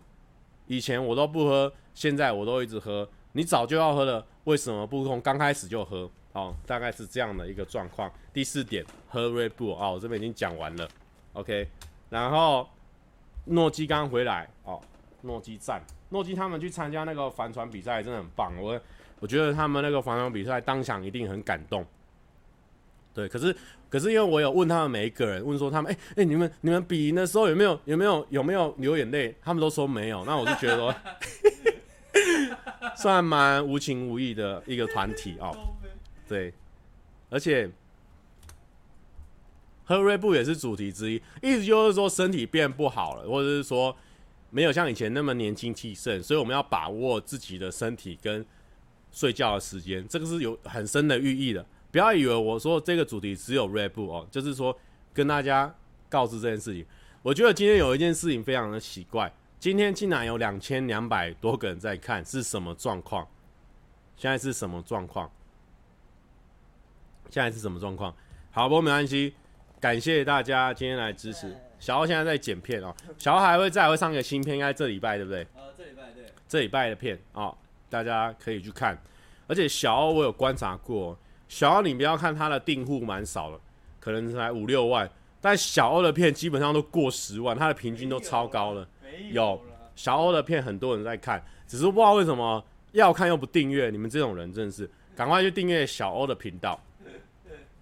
[0.66, 3.08] 以前我都不喝，现在我都一直喝。
[3.32, 6.10] 你早就要喝了，为什么不从刚开始就喝？
[6.34, 8.12] 哦，大概是这样的一个状况。
[8.30, 10.86] 第四点，喝 Rebu 啊、我这边已经讲完了
[11.32, 11.66] ，OK。
[12.10, 12.68] 然后
[13.46, 14.78] 诺基刚回来哦，
[15.22, 18.78] 诺基赞，诺基他们去参加那个帆船比赛真的很棒，我。
[19.20, 21.84] 我觉得他们那个帆船比赛当场一定很感动，
[23.12, 23.28] 对。
[23.28, 23.54] 可是，
[23.90, 29.34] 可是因为我有问他们每一个人，问说他们，哎、哎、你们你们比赢的时候有没有有没有有没有流眼泪？
[29.42, 30.24] 他们都说没有。
[30.24, 30.94] 那我就觉得说，
[32.96, 35.52] 算蛮无情无义的一个团体哦。
[36.28, 36.54] 对，
[37.28, 37.68] 而且
[39.84, 43.96] 喝 Red Bull 也是主题之一，意思就是说身体变不好了，或者是说
[44.50, 48.46] 没有像以前那么年轻气盛，所以我们要把握自己的身体跟。
[49.10, 51.64] 睡觉的时间，这个是有很深的寓意的。
[51.90, 54.78] 不要以为我说这个主题只有 Red Bull 哦，就是说
[55.14, 55.74] 跟大家
[56.08, 56.84] 告知这件事情。
[57.22, 63.26] 我觉得今天有一件事情非常的奇怪，今天竟然有两千两百多个人在看，是什么状况？
[64.16, 65.30] 现在是什么状况？
[67.30, 68.14] 现在是什么状况？
[68.50, 69.34] 好，不过没关系，
[69.80, 71.56] 感谢大家今天来支持。
[71.78, 75.46] 小欧现在在剪片哦，小欧还会再会上一个新片，应该这礼拜对不对？
[75.56, 77.56] 呃，这礼拜对，这礼拜的片哦。
[77.88, 79.00] 大家可以去看，
[79.46, 83.58] 而且小欧我有观察过，小欧你不要看他的订户蛮少的，
[83.98, 88.86] 可能才五六万，但小欧的片基本上都过十万，他的平均都超高了。
[89.32, 89.60] 有
[89.96, 96.78] 小欧的片很多人在看，只是不知道为什么要看又不订阅，你们这种人真的是赶快去订阅小欧的频道。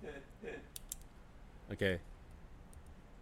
[1.72, 1.98] OK，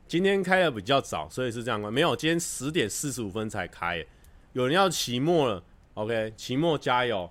[0.07, 1.91] 今天开的比较早，所以是这样的。
[1.91, 4.05] 没有，今天十点四十五分才开，
[4.53, 5.63] 有人要期末了。
[5.95, 7.31] OK，期末加油，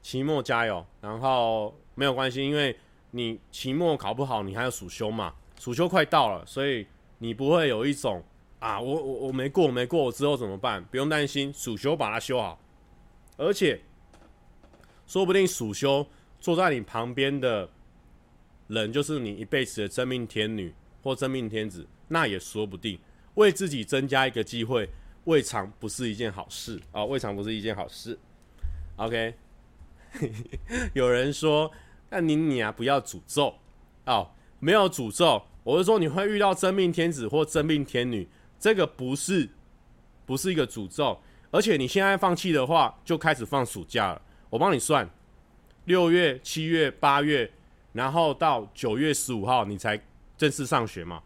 [0.00, 0.84] 期末加油。
[1.00, 2.74] 然后没有关系，因为
[3.10, 6.86] 你期末考不好，你还有暑修嘛，暑修快到了，所以
[7.18, 8.22] 你不会有一种
[8.58, 10.82] 啊，我我我没过，没过，我之后怎么办？
[10.86, 12.58] 不用担心，暑修把它修好。
[13.36, 13.78] 而且，
[15.06, 16.06] 说不定暑修
[16.40, 17.68] 坐在你旁边的
[18.68, 22.98] 人，就是你一辈子的真命天女或真命天子，那也说不定，
[23.34, 24.88] 为自己增加一个机会。
[25.26, 27.04] 未尝不是一件好事啊！
[27.04, 28.18] 未尝不是一件好事。
[28.96, 29.34] OK，
[30.94, 31.70] 有人说
[32.10, 33.54] ：“那你你啊，不要诅咒
[34.06, 39.48] 哦，没有诅咒。”我是说，你会遇到真命天子或真命天女，这个不是
[40.24, 41.20] 不是一个诅咒。
[41.50, 44.22] 而且你现在放弃的话，就开始放暑假了。
[44.48, 45.08] 我帮你算，
[45.86, 47.50] 六月、七月、八月，
[47.92, 50.00] 然后到九月十五号，你才
[50.38, 51.20] 正式上学嘛？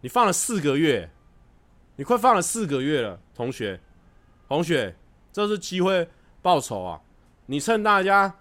[0.00, 1.10] 你放了四个月。
[1.96, 3.78] 你快放了四个月了，同学，
[4.48, 4.94] 同学，
[5.32, 6.08] 这是机会
[6.40, 7.00] 报仇啊！
[7.46, 8.34] 你趁大家，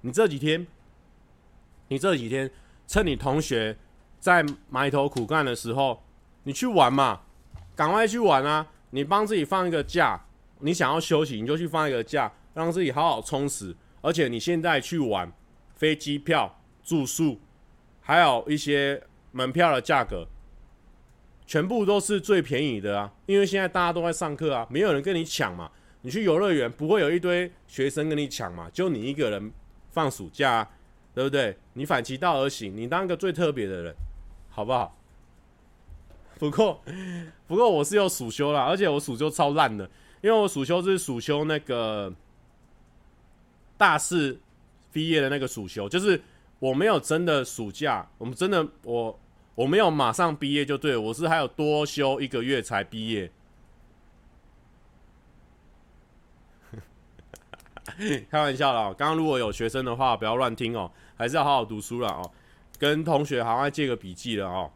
[0.00, 0.66] 你这几天，
[1.88, 2.50] 你这几天
[2.86, 3.76] 趁你同学
[4.18, 6.02] 在埋头苦干的时候，
[6.42, 7.20] 你去玩嘛，
[7.74, 8.66] 赶快去玩啊！
[8.90, 10.20] 你帮自己放一个假，
[10.60, 13.74] 你想要休息，你就去放一个假，让自己好好充实。
[14.00, 15.32] 而且你现在去玩，
[15.74, 17.40] 飞机票、住宿，
[18.00, 20.26] 还有一些门票的价格，
[21.46, 23.12] 全部都是最便宜的啊！
[23.26, 25.70] 因为现在大家都在上课啊，没有人跟你抢嘛。
[26.02, 29.52] 你去游乐园不会有一堆学生跟你抢嘛，就你一个人
[29.90, 30.68] 放暑假，
[31.14, 31.56] 对不对？
[31.72, 33.94] 你反其道而行，你当个最特别的人，
[34.50, 34.96] 好不好？
[36.38, 36.80] 不过，
[37.46, 39.88] 不过我是有暑修啦，而且我暑修超烂的，
[40.20, 42.12] 因为我暑修是暑修那个
[43.76, 44.38] 大四
[44.92, 46.20] 毕业的那个暑修，就是
[46.58, 49.18] 我没有真的暑假，我们真的我
[49.56, 53.32] 我没有马上毕业就对，我是还有多修一个月才毕业。
[58.30, 62.30] 开玩笑啦，刚刚如果有学生的话，不要乱听哦，还是要好好读书了哦，
[62.78, 64.70] 跟同学好好借个笔记了哦。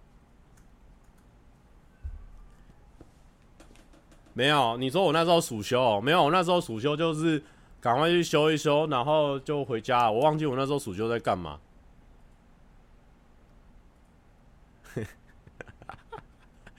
[4.33, 7.43] 没有，你说我那时候暑修哦，没有，我那时候暑修就是
[7.81, 10.11] 赶快去修一修，然后就回家。
[10.11, 11.61] 我忘记我那时候暑修在干嘛。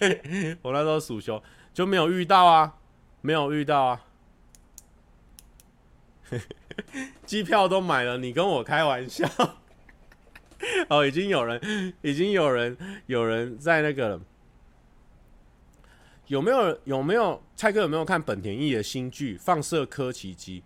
[0.63, 1.41] 我那时候暑修
[1.73, 2.75] 就没有遇到啊，
[3.21, 4.01] 没有遇到啊。
[7.25, 9.27] 机票都买了，你跟我开玩笑？
[10.89, 14.21] 哦，已经有人，已经有人，有人在那个了。
[16.27, 20.61] 有没有有没有蔡哥有没有看本田翼的新剧《放射科奇迹》？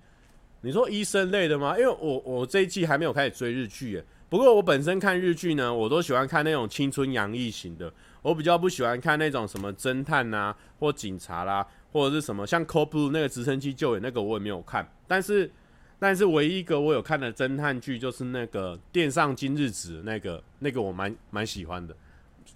[0.62, 1.78] 你说医生类的吗？
[1.78, 4.06] 因为我我这一季还没有开始追日剧耶。
[4.30, 7.91] 不过我本身看日剧呢，我都喜欢看那种青春洋溢型的。
[8.25, 14.91] 我比较不喜欢看那种什么侦探啊，或警察啦，或者是什么像《Code Blue》那个直升机救援那个我也没有看。
[15.07, 15.51] 但是
[15.99, 21.95] 但是唯一一个我有看的侦探剧就是那个《殿上今日子》那个那个我蛮蛮喜欢的。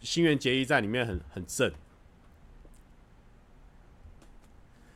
[0.02, 1.72] 新垣结衣在里面很很正。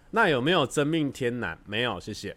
[0.10, 1.56] 那有没有真命天男？
[1.68, 2.36] 没有，谢谢。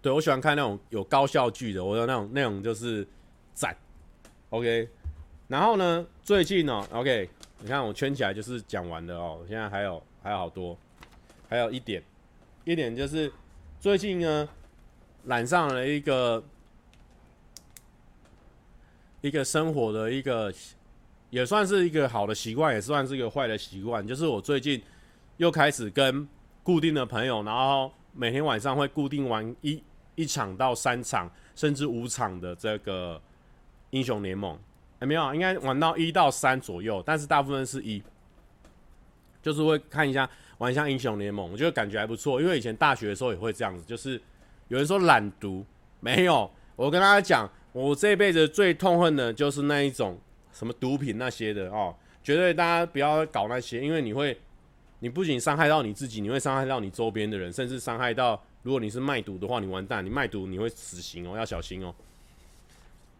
[0.00, 3.06] 对，我喜欢看那种有高效剧的，我有那种那种就是
[3.54, 3.76] 赞。
[4.50, 4.88] OK，
[5.52, 9.46] 然后呢，最近呢、，OK，你看我圈起来就是讲完的哦、喔。
[9.46, 10.74] 现在还有还有好多，
[11.46, 12.02] 还有一点，
[12.64, 13.30] 一点就是
[13.78, 14.48] 最近呢，
[15.26, 16.42] 染上了一个
[19.20, 20.50] 一个生活的一个，
[21.28, 24.82] 也算是一个好的习惯，也算是一个坏的习惯，就是我最近。
[25.38, 26.28] 又开始跟
[26.62, 29.82] 固定的朋友，然后每天晚上会固定玩一
[30.14, 33.20] 一场到三场，甚至五场的这个
[33.90, 34.56] 英雄联盟。
[35.02, 38.02] 欸，没有，应该玩到一到三左右，但是大部分是一，
[39.42, 42.40] 就是会看一下玩一下英雄联盟，我觉得感觉还不错。
[42.40, 44.20] 因为以前大学的时候也会这样子，就是
[44.68, 45.64] 有人说懒读，
[46.00, 50.18] 没有，我跟大家讲，我这辈子最痛恨的就是那一种
[50.52, 54.38] 什么毒品那些的哦，绝对大家不要搞那些，因为你会。
[55.04, 61.92] 你不仅伤害到你自己，你会伤害到你周边的人，甚至伤害到，如果你是卖毒的话，你完蛋，你卖毒你会死刑哦，要小心哦。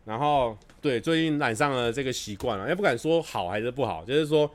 [0.05, 4.51] 然后，对，最近染上了这个习惯了，也不敢说好还是不好，就是说，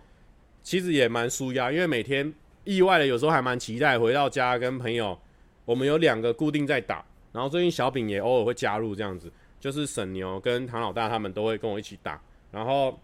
[0.62, 2.33] 其实也蛮舒压，因为每天
[2.63, 5.17] 意外的有时候还蛮期待回到家跟朋友，
[5.65, 12.99] 我们有两个固定在打，然后最近小饼也偶尔会加入这样子，就是沈牛跟唐老大他们都会跟我一起打，然后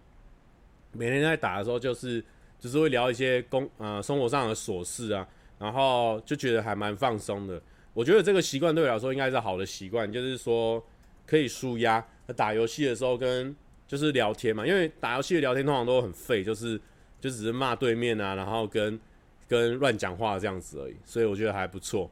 [0.91, 2.23] 每天在打的时候就是。
[2.59, 5.27] 只是会聊一些工呃生活上的琐事啊，
[5.59, 7.61] 然后就觉得还蛮放松的。
[7.93, 10.81] 我觉得这个习惯对我来说应该是好的习惯，就是说
[11.25, 12.01] 可以舒压。
[12.35, 13.55] 打游戏的时候跟
[13.87, 16.79] 就是聊天嘛，因为打游戏的聊天通常都很废，就是
[17.19, 18.99] 就只是骂对面啊，然后跟
[19.47, 20.95] 跟乱讲话这样子而已。
[21.03, 22.09] 所以我觉得还不错。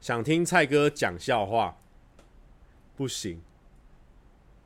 [0.00, 1.76] 想听蔡哥讲笑话，
[2.94, 3.40] 不行。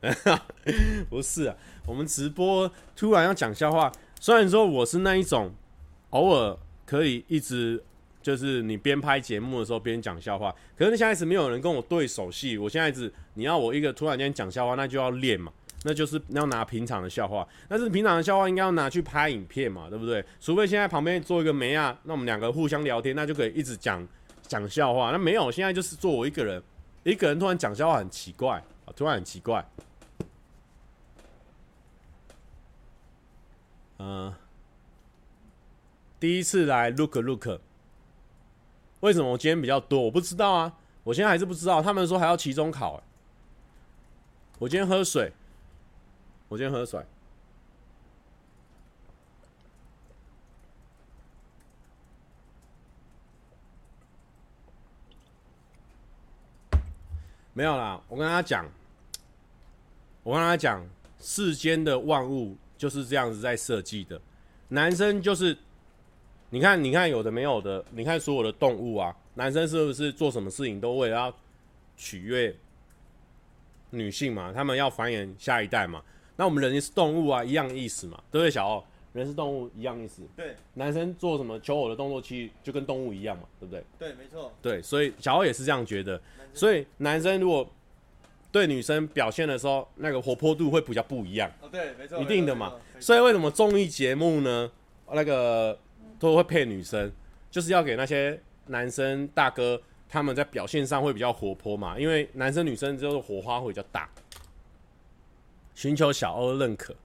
[1.09, 3.91] 不是啊，我们直播突然要讲笑话。
[4.19, 5.53] 虽然说我是那一种
[6.11, 7.83] 偶尔可以一直
[8.21, 12.57] 就是你边拍节目的时候边讲笑话，可是现在是没有人跟我对手戏。
[12.57, 15.51] 我现在是你要我一个突然间讲笑话，那就要练嘛，
[15.83, 17.47] 那就是要拿平常的笑话。
[17.67, 20.23] 但是平常的笑话应该要拿去拍影片嘛，对不对？
[20.39, 24.07] 除非现在旁边做一个梅亚，那我们两个互相聊天，那就可以一直讲
[24.43, 25.11] 讲笑话。
[25.11, 26.61] 那没有，现在就是做我一个人，
[27.03, 29.65] 一个人突然讲笑话很奇怪啊，突然很奇怪。
[34.03, 34.33] 嗯，
[36.19, 37.59] 第一次来 look look，
[39.01, 40.01] 为什么我今天比较多？
[40.01, 40.73] 我不知道啊，
[41.03, 41.81] 我现在还是不知道。
[41.81, 43.03] 他们说还要期中考，欸，
[44.57, 45.31] 我今天喝水，
[46.47, 47.05] 我今天喝水，
[57.53, 58.01] 没有啦。
[58.07, 58.65] 我跟他讲，
[60.23, 60.83] 我跟他讲，
[61.19, 62.57] 世间的万物。
[62.81, 64.19] 就是这样子在设计的，
[64.69, 65.55] 男生就是
[66.53, 71.33] 你看，你看有的没有的，你看所有的动物啊，男生是不是做什么事情都为了要
[71.95, 72.53] 取悦
[73.91, 74.51] 女性嘛？
[74.53, 76.03] 他们要繁衍下一代嘛？
[76.35, 78.21] 那我们人是动物啊，一样的意思嘛？
[78.29, 78.83] 对不对，小欧？
[79.13, 80.21] 人是动物一样意思。
[80.35, 83.83] 对，男生做什么求偶的动作，其实就跟动物一样嘛，对不对？
[83.97, 84.51] 对，没错。
[84.61, 86.21] 对，所以小欧也是这样觉得。
[86.53, 87.69] 所以男生如果
[88.51, 91.49] 对女生表现的时候，那个活泼度会比较不一样。
[91.61, 92.73] 哦，对，没错，一定的嘛。
[92.99, 94.69] 所以为什么综艺节目呢？
[95.13, 95.77] 那个
[96.21, 97.11] 都会配女生，
[97.49, 101.97] 就是要给那些男生大哥他们在表现上会比较活泼嘛。
[101.99, 104.07] 因为男生女生就是火花会比较大，
[105.73, 106.95] 寻求小欧认可。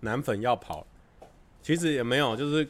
[0.00, 0.84] 男粉要跑，
[1.62, 2.68] 其实也没有，就是，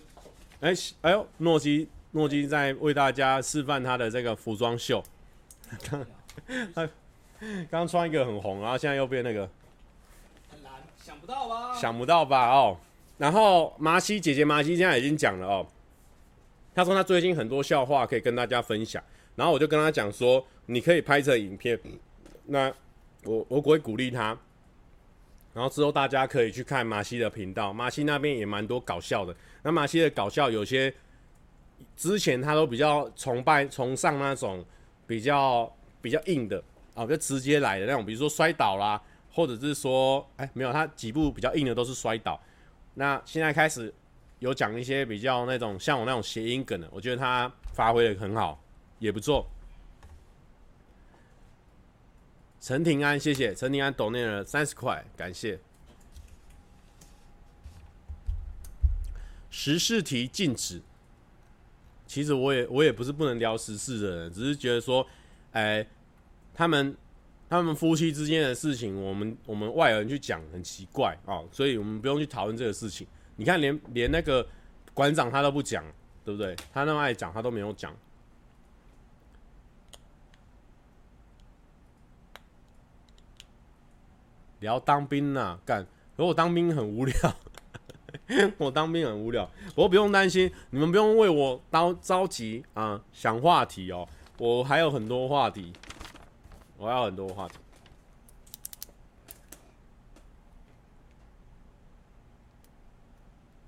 [0.60, 5.02] 哎、哎呦，诺基，诺基在为大家示范他的这个服装秀。
[5.90, 6.06] 刚，
[6.74, 6.88] 他
[7.70, 9.48] 刚穿一个很红，然后现在又变那个，
[11.04, 11.74] 想不到吧？
[11.74, 12.48] 想不到吧？
[12.50, 12.78] 哦，
[13.18, 15.66] 然后麻西姐姐麻西现在已经讲了哦，
[16.74, 19.04] 她说她最近很多笑话可以跟大家分享，
[19.36, 21.78] 然后我就跟她讲说，你可以拍成影片，
[22.46, 22.72] 那。
[23.26, 24.36] 我我会鼓励她，
[25.54, 29.34] 然后之后大家可以去看马西的频道，马西那边也蛮多搞笑的。
[29.62, 30.92] 那马西的搞笑有些
[31.96, 34.62] 之前他都比较崇拜崇尚那种
[35.06, 39.00] 比较比较硬的啊，就直接来的那种，比如说摔倒啦，
[39.34, 42.40] 或者是说哎没有，他几部比较硬的都是摔倒。
[42.94, 43.92] 那现在开始
[44.38, 48.62] 有讲一些比较那种像我那种谐音梗的，我觉得他发挥的很好，
[49.00, 49.46] 也不错。
[52.60, 55.58] 陈庭安，谢谢陈庭安抖内了三十块，感谢。
[59.50, 60.80] 时事题禁止。
[62.06, 65.06] 其实我也我也不是不能聊时事的人，只是觉得说，
[65.52, 65.84] 哎、
[66.54, 66.96] 他们
[67.48, 73.06] 他们夫妻之间的事情，我们我们外人去讲很奇怪啊，所以我们不用去讨论这个事情。
[73.36, 74.46] 你看连，连那个
[74.92, 75.84] 馆长他都不讲，
[76.24, 76.56] 对不对？
[76.72, 77.94] 他那么爱讲，他都没有讲。
[84.60, 85.86] 聊当兵呐、啊，干！
[86.16, 87.14] 可我当兵很无聊，
[88.56, 89.50] 我当兵很无聊。
[89.74, 95.70] 我不用担心，你们不用为我着着急啊，想话题哦，我还有很多话题，
[96.84, 97.54] 我还有很多话题。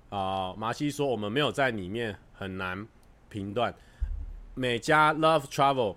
[0.09, 2.87] 啊，马西说我们没有在里面，很难
[3.27, 3.73] 评断。
[4.53, 5.95] 美加 Love Travel。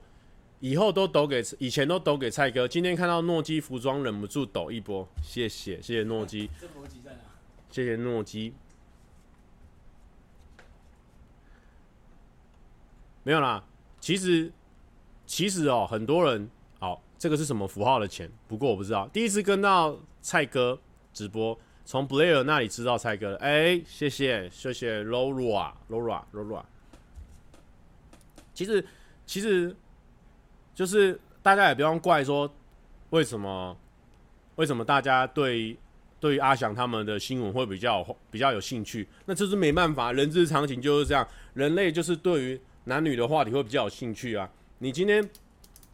[0.61, 2.69] 以后都抖给，以前都抖给蔡哥。
[2.69, 5.07] 今天看到诺基服装，忍不住抖一波。
[5.23, 6.51] 谢谢，谢谢诺基。
[6.61, 7.19] 这逻辑在哪？
[7.71, 8.55] 谢谢诺基。
[13.23, 13.65] 没有啦，
[14.01, 14.53] 其实，
[15.27, 16.60] 其实哦，很多人，好，
[17.21, 18.29] 这个是什么符号的钱？
[18.49, 19.07] 不过我不知道。
[19.13, 20.77] 第一次跟到蔡哥
[21.13, 23.37] 直播，从 Blair 那里知道蔡哥。
[23.37, 26.65] 哎，谢谢，谢谢 Laura，Laura，Laura。
[28.53, 28.85] 其实，
[29.25, 29.77] 其实。
[30.73, 32.51] 就是大家也不用怪说，
[33.11, 33.77] 为什么
[34.55, 35.77] 为什么大家对
[36.19, 39.07] 对于阿翔他们的新闻会比较比较有兴趣？
[39.27, 41.27] 那就是没办法，人之常情就是这样。
[41.53, 44.49] 人类就是对于男女的话题会比较有兴趣啊。
[44.79, 45.29] 你今天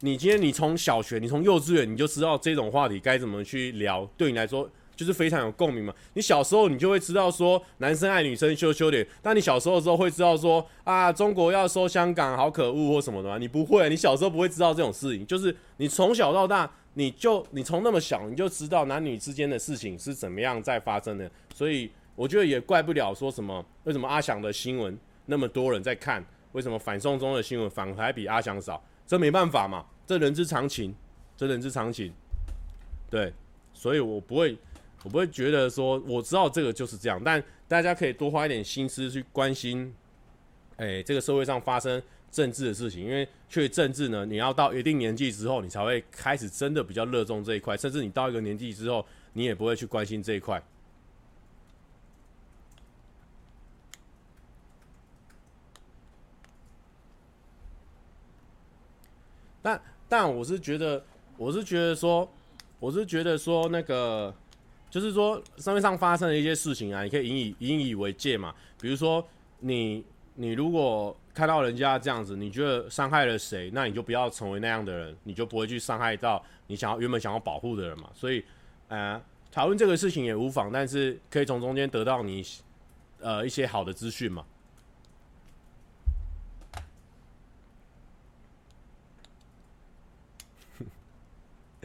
[0.01, 4.69] 你今天你从小学，你从幼稚园你就知道这种话题该怎么去聊，对你来说。
[4.95, 5.95] 就是非常有共鸣嘛。
[6.15, 13.37] 你小时候你就会知道说男生爱女生羞羞脸，但你小时候的时候会知道说啊中国要收香港好可恶或什么的吗？
[13.37, 15.27] 你不会，你小时候不会知道这种事情。
[15.27, 21.31] 就是你从小到大，你就你从那么小你就知道男女之间的事情是怎么样在发生的。
[21.55, 28.83] 所以我觉得也怪不了说什么为什么阿翔的新闻那么多人在看，为什么反送中的新闻反而还比阿翔少？
[29.07, 30.95] 这没办法嘛，这人之常情，
[31.37, 32.13] 这人之常情。
[33.11, 33.33] 对，
[33.73, 34.59] 所以我不会。
[35.05, 39.95] 我不会觉得说我知道这个就是这样，但大家可以多花一点心思去关心，
[40.79, 50.61] 哎，这个社会上发生政治的事情，因为确实政治呢，你要到一定年纪之后，你才会开始真的比较热衷这一块，甚至你到一个年纪之后，你也不会去关心这一块。
[59.67, 61.05] 但但我是觉得，
[61.37, 62.31] 我是觉得说，
[62.79, 64.33] 我是觉得说那个。
[64.89, 68.55] 就是说，社会上发生的一些事情啊，你可以引以引以为戒嘛。
[68.81, 69.23] 比如说
[69.59, 70.03] 你，
[70.37, 78.09] 你如果看到人家这样子，你觉得伤害了谁，那你就不要成为那样的人，你就不会去伤害到你想要原本想要保护的人嘛。
[78.14, 78.43] 所以，
[78.89, 82.43] 呃，讨论这个事情也无妨，但是可以从中间得到你
[83.21, 84.47] 呃一些好的资讯嘛。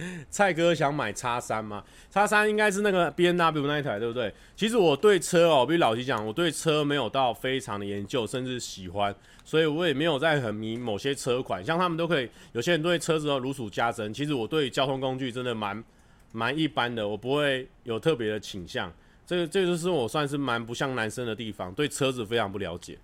[0.30, 1.84] 蔡哥想买叉三吗？
[2.10, 4.34] 叉三应该是那个 B N W 那一台，对不对？
[4.56, 11.64] 其实我对车哦，比如老实讲，我对车没有到非常的研究，甚至喜欢，所以我也没有在很迷某些车款。
[11.64, 14.14] 像他们都可以，有些人对车子都如数家珍。
[14.14, 15.84] 其实我对交通工具真的蛮
[16.32, 18.92] 蛮一般的，我不会有特别的倾向。
[19.26, 22.98] 这个这个就是我算是蛮不像男生的地方，对车子非常不了解。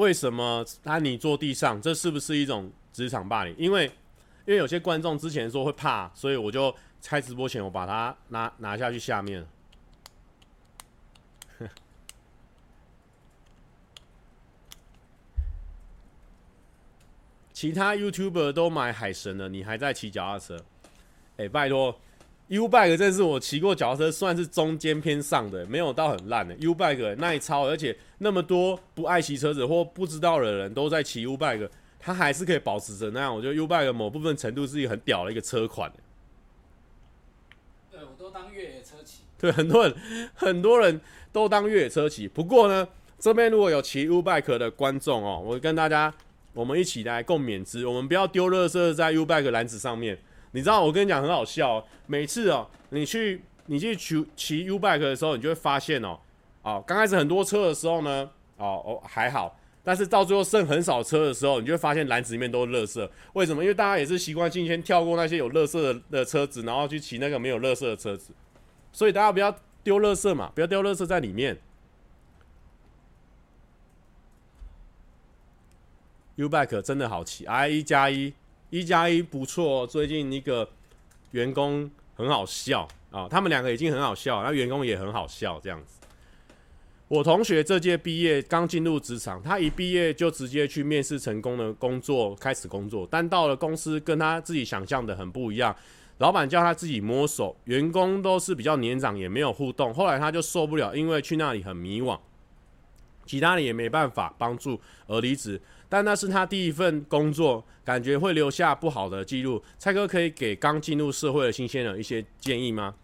[0.00, 1.78] 为什么他你坐地上？
[1.82, 3.54] 这是不是一种职场霸凌？
[3.58, 3.84] 因为
[4.46, 6.74] 因为有些观众之前说会怕，所以我就
[7.04, 9.46] 开直播前我把它拿拿下去下面。
[17.52, 20.64] 其他 YouTuber 都买海神了，你还在骑脚踏车？
[21.36, 22.00] 哎、拜托。
[22.50, 26.52] U-Bike 这是我骑过脚踏车，算是中间偏上的，没有到很烂的。
[26.56, 31.68] U-Bike 耐操，而且那么多不爱骑车子或不知道的人都在骑 U-Bike，
[32.00, 33.32] 它还是可以保持着那样。
[33.32, 35.92] 我觉得 U-Bike 某部分程度是一个很屌的一个车款。
[37.88, 39.22] 对，我都当越野车骑。
[39.38, 39.94] 对，很多人
[40.34, 42.26] 很多人都当越野车骑。
[42.26, 42.88] 不过呢，
[43.20, 46.12] 这边如果有骑 U-Bike 的观众哦，我跟大家
[46.52, 50.18] 我们一起来共勉之，我们不要丢垃圾在 U-Bike 篮子上面。
[50.52, 56.18] 你知道我跟你讲很好笑哦，每次哦，你去你去骑骑 U bike 的时候，你就会发现哦，
[56.62, 63.10] 哦，刚开始很多车的时候呢，哦哦还好，但是到最后剩很少车的时候，你就会发现篮子里面都是垃圾。
[63.34, 63.62] 为什么？
[63.62, 68.32] 因为大家也是习惯性先跳过那些有垃圾的的车子，然后去骑那个没有垃圾的车子。
[68.92, 71.56] 所以大家不要丢垃圾嘛，不要丢垃圾在里面。
[76.34, 78.34] U bike 真的好骑，I 一加一。
[78.70, 80.68] 一加一不错，最近一个
[81.32, 85.96] 员工很好笑啊，他们两个已经很好笑，那员工也很好笑这样子。
[87.08, 95.74] 我同学这届毕业刚进入职场，他一毕业就直接去面试成功的工作开始工作，但到了公司跟他自己想象的很不一样，
[96.18, 102.16] 老板叫他自己摸索，员工都是比较年长也没有互动，后来他就受不了，因为去那里很迷惘，
[103.26, 105.60] 其他人也没办法帮助而离职。
[105.90, 109.60] 但那是他第一份工作，感觉会留下不好的记录。
[109.76, 112.94] 蔡哥可以给刚进入社会的新鲜人一些建议吗？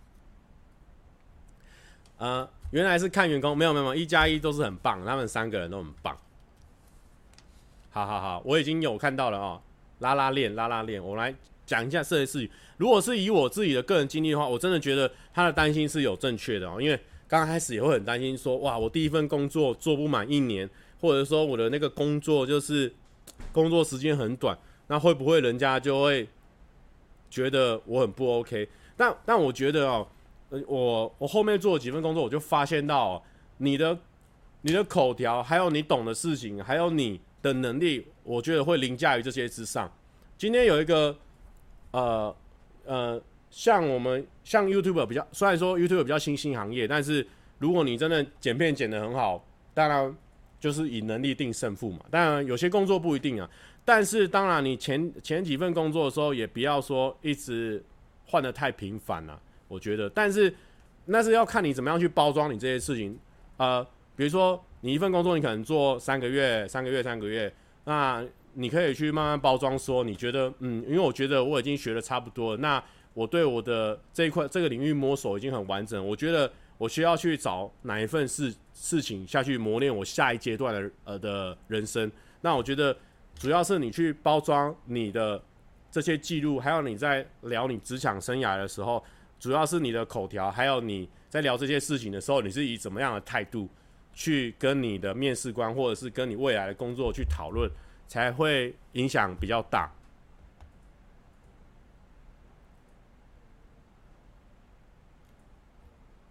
[2.18, 6.16] 呃，原来是看员工，没有没有，一加一都是很棒，他们三个人都很棒。
[7.90, 9.60] 好好好，我已经有看到了哦。
[9.98, 11.34] 拉拉链，拉拉链，我来
[11.66, 12.48] 讲一下这些事情。
[12.76, 20.70] 如果是以我自己的个人经历的话，我真的觉得他的担心是有正确的哦，因为刚开始也会很担心说，哇，我第一份工作做不满一年。
[21.06, 22.92] 或者说我的那个工作就是
[23.52, 26.28] 工作时间很短，那会不会人家就会
[27.30, 28.68] 觉得我很不 OK？
[28.96, 30.08] 但但我觉得哦，
[30.66, 33.22] 我我后面做了几份工作，我就发现到哦，
[33.58, 33.96] 你的
[34.62, 39.88] 你的口条，还有你懂的事情，还有你的能力，我觉得会凌驾于这些之上。
[40.36, 41.16] 今天有一个
[41.92, 42.34] 呃
[42.84, 47.24] 呃，像我们像 YouTube 比较，虽然说 YouTube 比较新兴行业，但是
[47.60, 50.16] 如果你真的剪片剪得很好，当然。
[50.66, 53.48] 就是以能力定胜负嘛，当然有些工作不一定啊，
[53.84, 57.80] 但是当然你前前几份工作的时候也不要说一直
[58.26, 60.52] 换得太频繁了，我觉得，但是
[61.04, 63.16] 那是要看你怎么样去包装你这些事情，
[63.58, 63.80] 呃，
[64.16, 67.54] 比如说你一份工作你可能做三个月、三个月、三个月，
[67.84, 72.82] 那你可以去慢慢包装说，你觉得嗯，因为我觉得我已经学得差不多了，那
[73.14, 76.50] 我对我的这一块这个领域摸索已经很完整，我觉得。
[76.78, 82.10] 我需要去找哪一份事事情下去磨练我下一阶段的呃的人生。
[82.40, 82.96] 那我觉得
[83.34, 85.42] 主要是你去包装你的
[85.90, 89.02] 这些记录，还有你在聊你职场生涯的时候，
[89.40, 93.68] 主要是你的口条，还有你在聊这些事情的时候，你是以怎么样的态度
[94.12, 97.70] 去跟你的面试官或者是跟你未来的工作去讨论，
[98.06, 99.90] 才会影响比较大。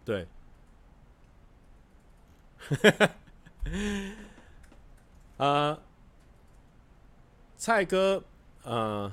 [0.05, 0.27] 对。
[5.37, 5.77] 呃，
[7.57, 8.23] 蔡哥，
[8.63, 9.11] 呃，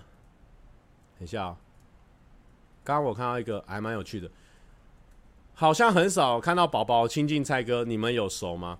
[1.18, 1.56] 等一下哦，
[2.84, 4.30] 刚刚我看到一个还蛮有趣的，
[5.54, 8.78] 好像很少看到宝宝亲近蔡哥，你们有熟吗？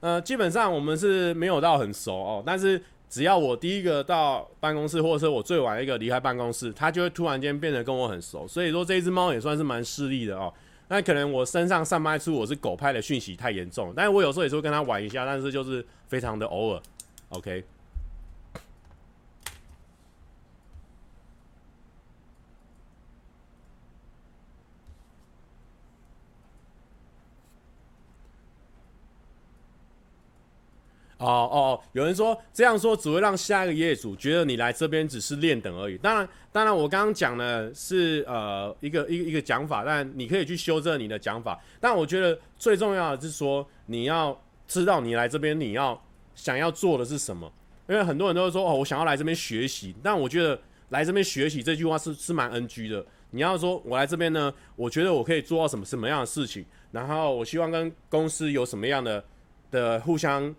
[0.00, 10.52] 呃，基本上我们是没有到很熟哦，但是只要我第一个到办公室，或者说我最晚一个离开办公室，他就会突然间变得跟我很熟，所以说这只猫也算是蛮势利的哦。
[10.92, 16.82] 那可能我身上散发出我是狗派的讯息太严重，但是我有时候也是会跟他玩一下，但是就是非常的偶尔
[17.30, 17.64] ，OK。
[31.22, 35.96] 哦哦，有人说这样说只会让下一个业主觉得你来这边只是练等而已。
[35.98, 41.60] 当然，当然我刚刚讲的是呃一个一个一个讲法，但你可以去修正你的讲法。
[41.80, 46.00] 但我觉得最重要的是说你要知道你来这边你要
[46.34, 47.50] 想要做的是什么。
[47.88, 50.58] 因为很多人都会说哦，我想要来这边学习，但我觉得
[50.90, 53.04] 来这边学习这句话是是蛮 NG 的。
[53.32, 59.22] 你要说我来这边呢，我觉得我可以做到什么什么样的事情，然后我希望跟公司有什么样的
[59.70, 60.54] 的互相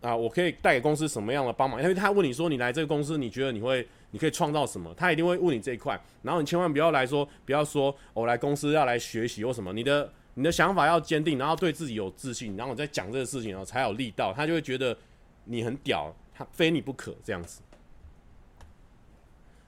[0.00, 1.82] 啊，我可以带给公司什么样的帮忙？
[1.82, 4.94] 因为他问你说你来这个公司，你觉得你会你可以创造什么？
[4.94, 14.96] 他一定会问你这一块，然后你千万不要来说，不要说我来公司要来学习或什么，你的你的想法要坚定，然后对自己有自信，然后我再讲这个事情哦才有力道，他就会觉得
[15.44, 17.60] 你很屌，他非你不可这样子。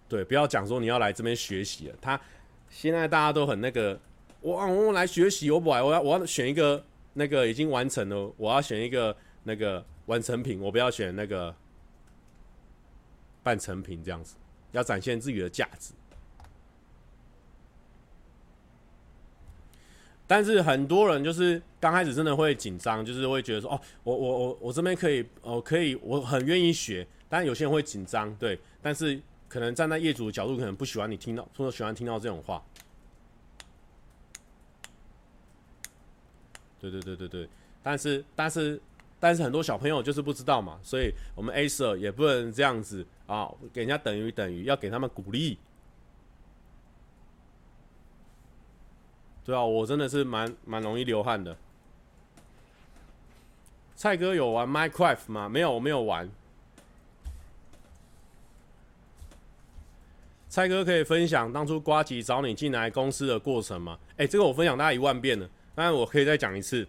[0.09, 1.95] 对，不要讲说你要来这边学习了。
[2.01, 2.20] 他
[2.68, 3.99] 现在大家都很那个，
[4.41, 11.54] 我我来学习，我不来，我要我要选一个那个已经完成了，我要选一个那个完成品，我不要选那个
[13.42, 14.34] 半成品这样子，
[14.72, 15.94] 要展现自己的价值。
[20.26, 27.06] 但是很多人就是刚开始真的会紧张，就是会觉得说，哦，我我我我这边可以，哦可以，我很愿意学。
[27.28, 29.20] 但有些人会紧张，对，但是。
[29.50, 32.62] 可能站在业主的角度，可能不喜欢你听到，或者喜欢听到这种话。
[36.78, 37.48] 对对对对对，
[37.82, 38.80] 但是但是
[39.20, 45.58] 但是很多小朋友就是不知道嘛，所以我们 Acer 也不能这样子啊，给人家等于等于，要给他们鼓励。
[49.44, 51.56] 对啊，我真的是蛮蛮容易流汗的。
[53.94, 55.48] 蔡哥有玩 Minecraft 吗？
[55.48, 56.26] 没有，我没有玩。
[60.48, 63.98] 蔡哥可以分享当初瓜吉找你进来公司的过程吗？
[64.16, 66.86] 哎、这个我分享大概一万遍了，当然我可以再讲一次。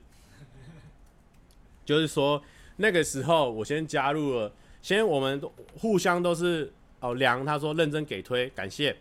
[1.86, 2.42] 就是说
[2.78, 4.52] 那个时候我先加入了，
[4.82, 5.42] 先我们
[5.80, 8.96] 互相都是哦梁，他说认真给推，感谢。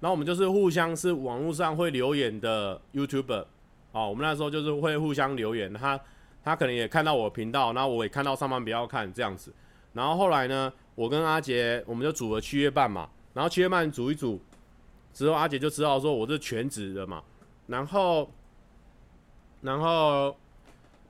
[0.00, 3.44] 然后我们就是互相是网络上会留言的 YouTuber，
[3.92, 6.00] 哦，我们那时候就是会互相留言，他
[6.42, 9.52] 他可能也看到我频道，然后我也看到上班不要看这样子。
[9.92, 13.10] 然后后来呢，我跟阿杰我们就组了七月半嘛。
[13.34, 14.40] 然后七月半组一组
[15.12, 17.22] 之后，阿杰就知道说我是全职的嘛。
[17.66, 18.30] 然后，
[19.60, 20.34] 然后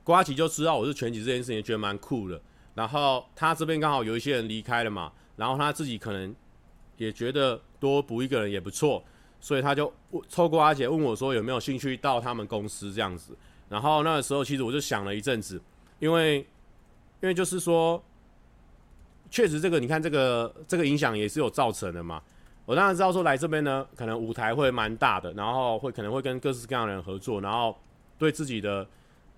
[0.04, 2.40] 呱吉就知道我是全职这件事情，觉得蛮酷的。
[2.74, 6.34] 然后他这边刚好有一些人离开了嘛，然后他自己可能
[6.96, 9.02] 也觉得多补一个人也不错，
[9.40, 9.92] 所以他就
[10.30, 13.36] 透过阿姐问我说有没有兴趣到他们公司这样子。
[13.68, 15.60] 然后那个时候其实我就想了一阵子，
[15.98, 16.38] 因为
[17.20, 18.02] 因为就是说。
[19.32, 22.20] 确实，这个你看，这个这个影响也是有造成的嘛。
[22.66, 27.78] 我当然知道说来这边呢，可能舞台会蛮大的，然后会可能会跟各式各样的人合作，然后
[28.18, 28.84] 对自己的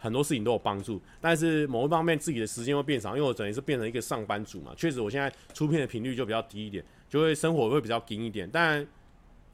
[0.03, 1.01] 很多事情都有帮助。
[1.21, 4.73] 但是某一方面，自己的时间会变长，因为我等于是变成一个上班族嘛。
[4.77, 8.51] 确实，我现在出片的频率就比较低一点，就会生活会比较紧一点。
[8.53, 8.85] 但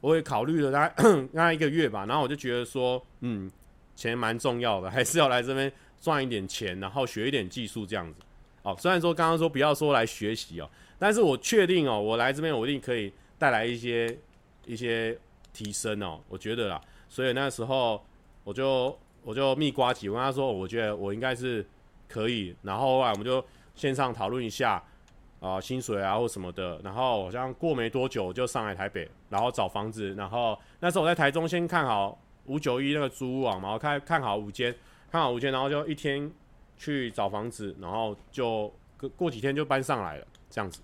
[0.01, 3.49] 我也考虑了大概 大概一个月吧，然后我就觉得说，嗯，
[3.95, 5.71] 钱蛮重要的， 还是要来这边
[6.01, 8.19] 赚一点钱，然后学一点技术这样子。
[8.63, 14.17] 哦，虽然说刚刚说不要说来学习哦，但是我确定哦，我来这边我一定可以带来一些
[14.65, 15.17] 一些
[15.53, 18.03] 提升哦，我觉得啦，所以那时候
[18.43, 18.97] 我就
[19.29, 21.63] 我就密呱吉，我跟他说，我觉得我应该是
[22.07, 24.83] 可以，然后后来我们就线上讨论一下
[25.39, 32.17] 啊、薪水啊或什么的，然后好像过没多久就上来台北，然后找房子，然后那时候我在台中先看好
[32.47, 34.75] 五九一那个租屋网嘛，我看看好五间，
[35.11, 36.31] 看好五间，然后就一天。
[36.81, 40.79] 去找房子，然后就过过几天就搬上来了，这样子。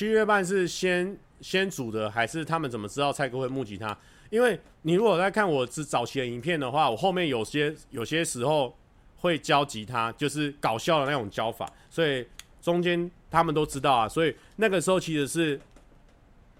[0.00, 3.94] 七月半是先先组的，还是他们怎么知道蔡哥会募集他？
[4.30, 8.74] 因为你如果在看我之早期的影片的话，我后面有些有些时候
[9.18, 12.26] 会教吉他，就是搞笑的那种教法，所以
[12.62, 14.08] 中间他们都知道啊。
[14.08, 15.60] 所以那个时候其实是。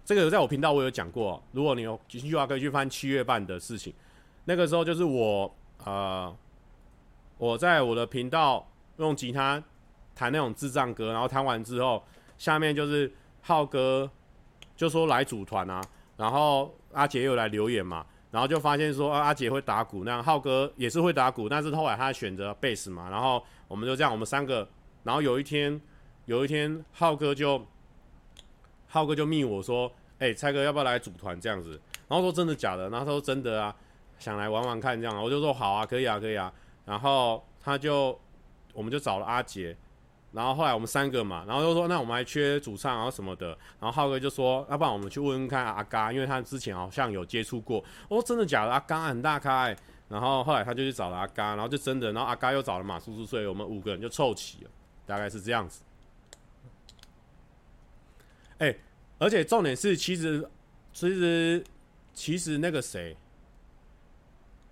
[0.04, 3.90] 这个在我频道我有讲过，如果你有兴趣的话，可以去翻七月半的事情。
[4.44, 5.50] 那个时候就是我
[5.86, 6.36] 呃，
[7.38, 9.62] 我在我的频道用吉他
[10.14, 12.04] 弹那种智障歌，然后弹完之后，
[12.36, 13.10] 下面就是
[13.40, 14.10] 浩哥
[14.76, 15.80] 就说来组团啊，
[16.16, 24.68] 然后阿杰又来留言嘛，然后就发现说阿杰会打鼓，那样浩哥也是会打鼓，但是后来他选择贝斯嘛，然后我们就这样，我们三个，
[25.02, 25.80] 然后有一天
[26.26, 27.64] 有一天浩哥就
[28.86, 29.90] 浩哥就密我说。
[30.20, 31.80] 哎、蔡哥要不要来组团这样子？
[32.06, 32.90] 然后说真的假的？
[32.90, 33.74] 然后他说真的啊，
[34.18, 35.24] 想来玩玩看这样。
[35.24, 36.52] 我就说好啊，可以啊，可以啊。
[36.84, 38.20] 然后他就，
[38.74, 39.74] 我们就找了阿杰，
[40.32, 43.48] 然后后来我们三个嘛，然后就说那我们还缺主唱，然后什么的，
[43.80, 47.82] 然后浩哥就说，要不然我们去问问看阿嘎，因为他之前好像有接触过。
[48.08, 48.70] 我说真的假的？
[48.70, 49.76] 阿嘎很大咖、欸。
[50.08, 54.70] 然后后来他就去找了阿嘎，然后就真的，然后阿嘎又找了马叔叔，所以我们五个人就凑齐了，
[55.04, 55.82] 大概是这样子。
[58.58, 58.76] 哎、
[59.18, 60.48] 而且重点是，其实
[60.92, 61.64] 其实
[62.14, 63.16] 其实那个谁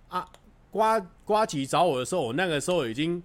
[0.07, 0.25] 啊，
[0.71, 3.21] 瓜瓜吉找我的时候，我那个时候已经。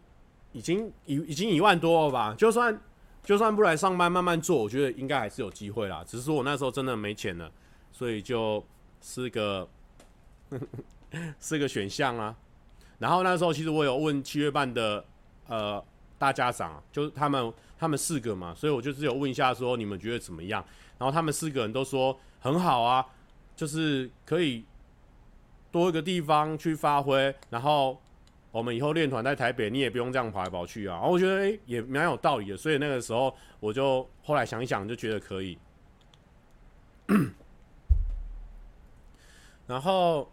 [0.55, 2.33] 已经已已经一万多了吧？
[2.39, 2.81] 就算
[3.25, 6.05] 就算不来上班，慢慢做，我觉得应该还是有机会啦。
[6.07, 7.51] 只是说我那时候真的没钱了，
[7.91, 8.65] 所以就
[9.03, 9.69] 是个
[11.41, 12.37] 是个选项啊。
[12.99, 15.05] 然后那时候其实我有问七月半的
[15.49, 15.85] 呃
[16.19, 20.65] 大家长，就他们他们四个嘛，所以我就只有问一下说你们觉得怎么样？
[20.99, 23.05] 然后他们四个人都说很好啊，
[23.57, 24.65] 就是可以
[25.73, 28.01] 多一个地方去发挥，然后。
[28.55, 30.95] 我们以后练团在台北，你也不用这样跑来跑去啊。
[30.95, 35.59] 然后我觉得诶也蛮有道理的，所以那个时候我就后来想一想，就觉得可以。
[39.67, 40.31] 然后，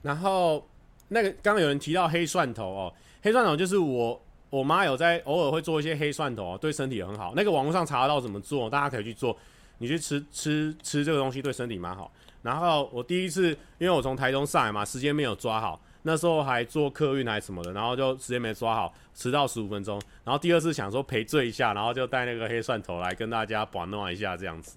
[0.00, 0.66] 然后
[1.08, 4.18] 那个刚刚有人提到黑蒜头哦，黑蒜头就是我
[4.48, 7.34] 我妈有在偶尔会做一些黑蒜头，对身体很好。
[7.36, 9.36] 那个网络上查得到怎么做，大家可以去做。
[9.76, 12.10] 你去吃吃吃这个东西，对身体蛮好。
[12.40, 15.78] 然后我第一次，因为我从台中上来嘛，时间没有抓好。
[16.02, 20.00] 那时候还坐客运还什么的，然后就时间没抓好，迟到十五分钟。
[20.24, 24.76] 然后第二次想说赔罪一下，然后就带那个黑蒜头来跟大家玩弄一下这样子。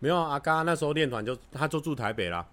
[0.00, 2.46] 没有啊，阿嘎那时候练团就他就住台北啦。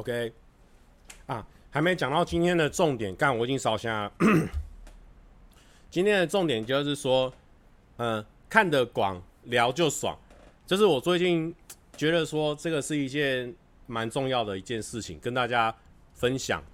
[0.00, 0.32] OK，
[1.26, 4.12] 啊，还没讲到今天的重点，干我已经烧香了。
[5.90, 7.30] 今天的重点就是说，
[7.98, 10.18] 嗯、看得广，聊就爽，
[10.66, 11.54] 就是我最近
[11.98, 13.54] 觉得说这个是一件
[13.86, 15.74] 蛮重要的一件事情，跟大家
[16.14, 16.64] 分享。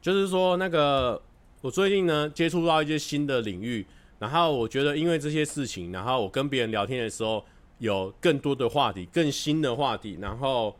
[0.00, 1.20] 就是说，那个
[1.60, 3.86] 我最近呢接触到一些新的领域。
[4.18, 7.44] 然后我觉得，因为这些事情，然后我跟别人聊天的时候，
[7.76, 10.74] 有更多的话题，更新的话题，然后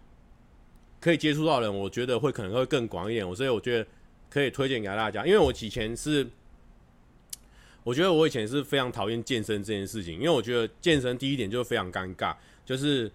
[1.07, 3.29] 可以接触到的人，我觉得会可能会更广一点。
[3.29, 3.87] 我所以我觉得
[4.29, 5.25] 可以推荐给大家。
[5.25, 6.29] 因为我以前是，
[7.85, 12.35] 我觉得我以前是非常讨厌健身这件事情，因为我觉得健身第一点就非常尴尬，
[12.65, 13.09] 就是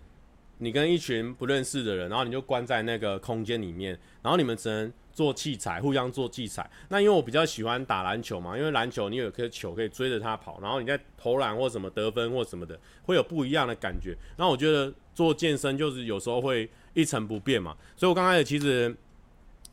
[0.60, 4.94] 你跟一群不认识的人，然后你就关在那个空间里面，然后你们只能。
[5.14, 6.68] 做器材，互相做器材。
[6.88, 14.16] 那因为我比较喜欢打篮球嘛，因为篮球你有颗球可以追着它跑，然后你在投篮或什么得分或什么的，会有不一样的感觉。
[14.38, 18.96] 然后我觉得做健身就是有时候会一成不变嘛，所以我刚开始其实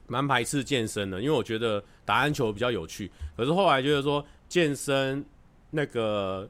[0.07, 3.11] 蛮排斥健身的，因为我觉得打篮球比较有趣。
[3.37, 5.25] 可是后来觉得说健身
[5.71, 6.49] 那个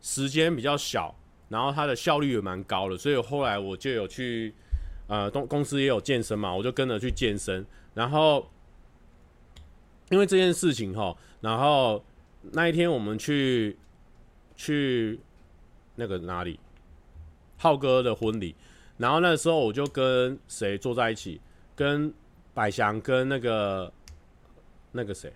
[0.00, 1.14] 时间比较小，
[1.48, 4.54] 然后它的效率也蛮高的，所以后来我就有去
[5.06, 7.64] 呃，公公司也有健身嘛，我就跟着去健身。
[7.94, 8.46] 然后，
[10.10, 12.04] 因为这件事情哈，然后
[12.52, 13.76] 那一天我们去
[14.54, 15.18] 去
[15.94, 16.60] 那个哪里，
[17.56, 18.54] 浩哥的婚礼，
[18.98, 21.40] 然后那时候我就跟谁坐在一起，
[21.74, 22.12] 跟
[22.52, 23.90] 百祥跟那个
[24.92, 25.32] 那个谁，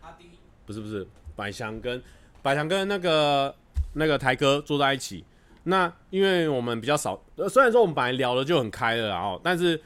[0.00, 0.30] 阿弟，
[0.66, 2.02] 不是不是，百祥跟
[2.42, 3.54] 百祥跟那个
[3.92, 5.24] 那个台哥坐在一起。
[5.64, 9.80] 那因为我们比较少，虽然说我们本来聊的就很开了，然后但是。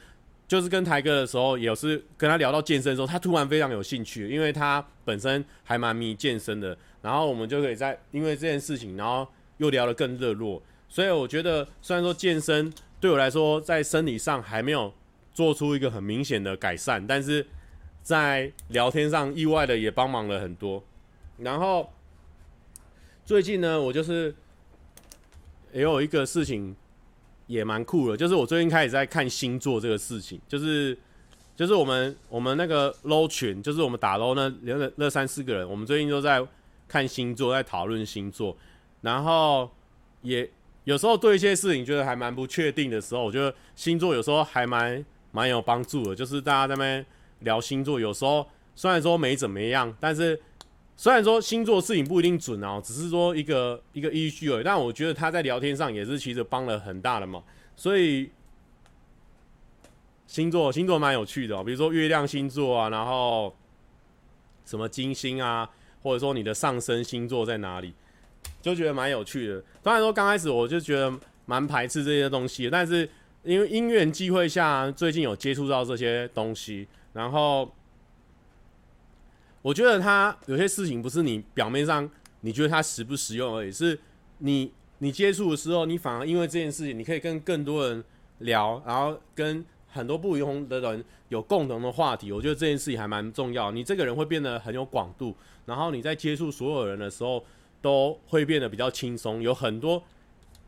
[0.47, 6.77] 就是跟台哥的时候，也是跟他聊到健身的时候，他突然非常有兴趣，因为他本身还蛮迷健身的。
[7.01, 9.27] 然后我们就可以在因为这件事情，然后
[9.57, 10.63] 又聊得更热络。
[10.87, 14.93] 所以我觉得，虽然说健身对我来说在生理上还没有
[15.33, 17.45] 做出一个很明显的改善，但是
[18.01, 20.83] 在聊天上意外的也帮忙了很多。
[21.37, 21.91] 然后
[23.25, 24.33] 最近呢，我就是
[25.73, 26.75] 也有一个事情。
[27.47, 30.97] 也蛮酷的，就是我最近开始在看星座这个事情，就是
[31.55, 36.45] 就是我们我们那个 low 群，就是我们打 low 那那那三四个人，我们最近都在
[36.89, 38.57] 看星座，在讨论星座，
[38.99, 39.71] 然后
[40.21, 40.51] 也
[40.87, 47.05] 有时候对一些事情觉得还蛮不确定的时候，我觉得星座有时候还蛮蛮有帮助的，就是大家在那边
[47.39, 50.41] 聊星座，有时候虽然说没怎么样，但是。
[50.99, 54.63] 虽然说星座事情不一定准哦，只是说一个一个依据而已。
[54.63, 57.43] 但我觉得他在聊天上也是其实帮了很大的忙，
[57.75, 58.31] 所以
[60.25, 63.55] 星座星座蛮有趣的哦，比如说月亮星座啊，然后
[64.65, 65.69] 什么金星啊，
[66.01, 67.93] 或者说你的上升星座在哪里，
[68.61, 69.63] 就觉得蛮有趣的。
[69.81, 71.13] 当然说刚开始我就觉得
[71.45, 73.07] 蛮排斥这些东西，但是
[73.43, 77.71] 因为因缘际会下，最近有接触到这些东西，然后
[79.61, 82.09] 我觉得它有些事情不是你表面上
[82.41, 83.97] 你觉得它实不实用而已，是
[84.39, 88.03] 你你接触的时候，你反而因为这件事情，你可以跟更多人
[88.39, 93.71] 聊，然后跟很多不同的人有共同的话题，我觉得这件事情还蛮重要。
[93.71, 95.35] 你这个人会变得很有广度，
[95.65, 97.43] 然后你在接触所有人的时候
[97.87, 99.41] 都会变得比较轻松。
[99.41, 100.03] 有很多，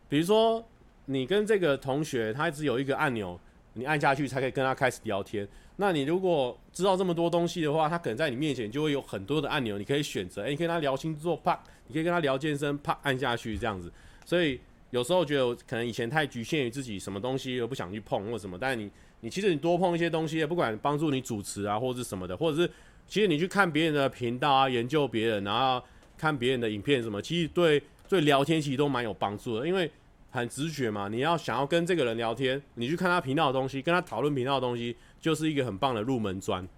[0.08, 0.64] 比如说
[1.04, 3.38] 你跟这个同学，他只有一个按钮，
[3.74, 5.46] 你按下去才可以跟他开始聊天。
[5.76, 10.42] 那你如果知道这么多东西的话，他可能在你面前就会有很多的按钮，你可以选择。
[10.44, 11.54] 诶，你跟他聊星座，啪；
[11.88, 13.92] 你可以跟他聊健身，啪，按下去这样子。
[14.24, 14.58] 所以
[14.90, 18.90] 有时候觉得可能以前太局限于自己，什么东西又不想去碰或什么，但是你。
[19.22, 22.70] 你其实你多碰一些东西，不管帮助你主持啊，或者是什么的，或者是
[23.06, 25.84] 其实你去看别人的频道啊，研究别人，然后
[26.20, 29.90] 看别人的影片什么，其实对对聊天其实都蛮有帮助的，因为
[30.30, 31.08] 很直觉嘛。
[31.08, 36.68] 你要想要跟这个人聊天，你去看他频道的东西，跟他讨论频道的东西，就是一个很棒的入门砖。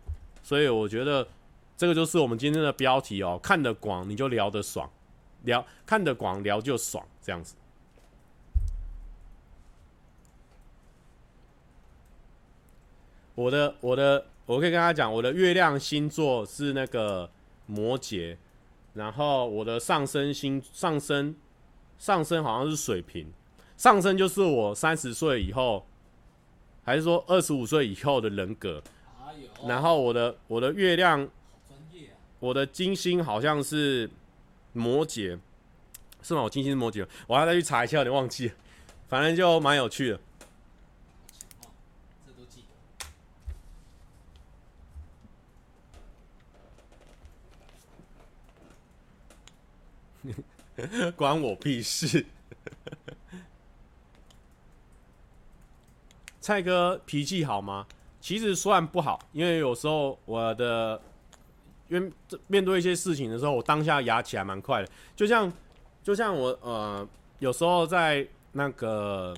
[0.44, 1.26] 所以我觉得
[1.76, 4.88] 这个就是我们今天的标题哦，看得广你就聊得爽，
[5.42, 7.56] 聊看得广聊就爽这样子。
[13.34, 17.30] 我的我的，我可以跟他讲，我的月亮星座是那个
[17.64, 18.36] 摩羯，
[18.94, 21.34] 然后我的上升星上升
[21.98, 23.32] 上升好像是水瓶，
[23.76, 25.86] 上升就是我三十岁以后，
[26.84, 28.82] 还是说二十五岁以后的人格。
[29.66, 31.28] 然后我的我的月亮，
[32.40, 34.10] 我的金星好像是
[34.72, 35.38] 摩羯，
[36.20, 36.42] 是吗？
[36.42, 38.54] 我金星是摩羯，我还要再去查一下，有点忘记了，
[39.08, 40.20] 反正就蛮有趣的。
[51.16, 52.24] 关我屁事！
[56.40, 57.86] 蔡哥脾气好吗？
[58.20, 61.00] 其实算不好，因为有时候我的，
[61.88, 62.12] 因为
[62.46, 64.88] 面对一些事情的时候，我当下压起来蛮快的。
[65.14, 65.52] 就像，
[66.02, 67.08] 就像我呃，
[67.38, 69.34] 有时候在那个，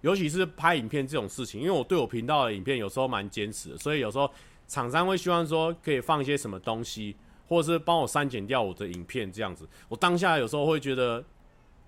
[0.00, 4.30] 尤其是拍影片这种事情，因为我对我频道的影片有时候蛮坚持的，所以有时候
[4.66, 7.16] 厂商会希望说可以放一些什么东西。
[7.48, 11.24] 或者是帮我删减掉我的影片这样子，我当下有时候会觉得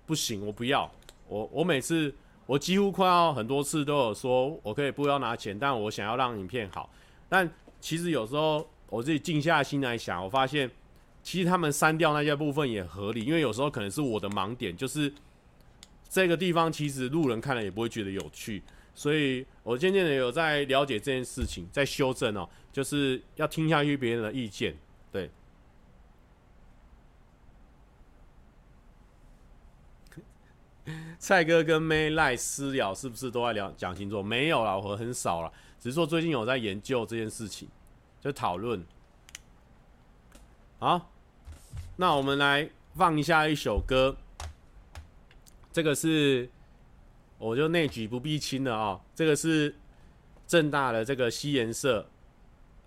[0.05, 0.89] 不行，我不要。
[1.27, 2.13] 我我每次
[2.45, 6.89] 我几乎快要很多次都有说，我可以不要拿钱，但我想要让影片好。
[7.27, 7.47] 但
[7.79, 10.69] 其实有时候我自己静下心来想，我发现
[11.21, 15.13] 其实他们删掉那些部分也合理，因为有时候可能是我的盲点，就是
[16.09, 18.63] 这个地方其实路人看了也不会觉得有趣，
[18.95, 24.75] 所以我渐渐的有在了解这件事情，在修正哦，就是要听下去别人的意见，
[25.11, 25.29] 对。
[31.19, 34.23] 蔡哥跟妹赖私聊是不是都在聊讲星座？
[34.23, 37.67] 没有啦，我很少啦，只是说最近有在研究这件事情，
[38.21, 38.83] 就讨论。
[40.79, 41.11] 好，
[41.97, 44.15] 那我们来放一下一首歌，
[45.73, 46.49] 这个是
[47.37, 49.75] 我就内举不避亲的啊、这个是
[50.47, 52.05] 正大的这个西颜社，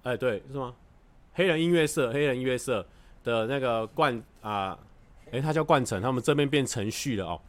[0.05, 0.75] 哎、对，是吗？
[1.35, 2.87] 黑人音乐社，黑人音乐社
[3.25, 4.79] 的那个冠啊，
[5.31, 7.41] 哎、他叫冠城，他们这边变程序了哦、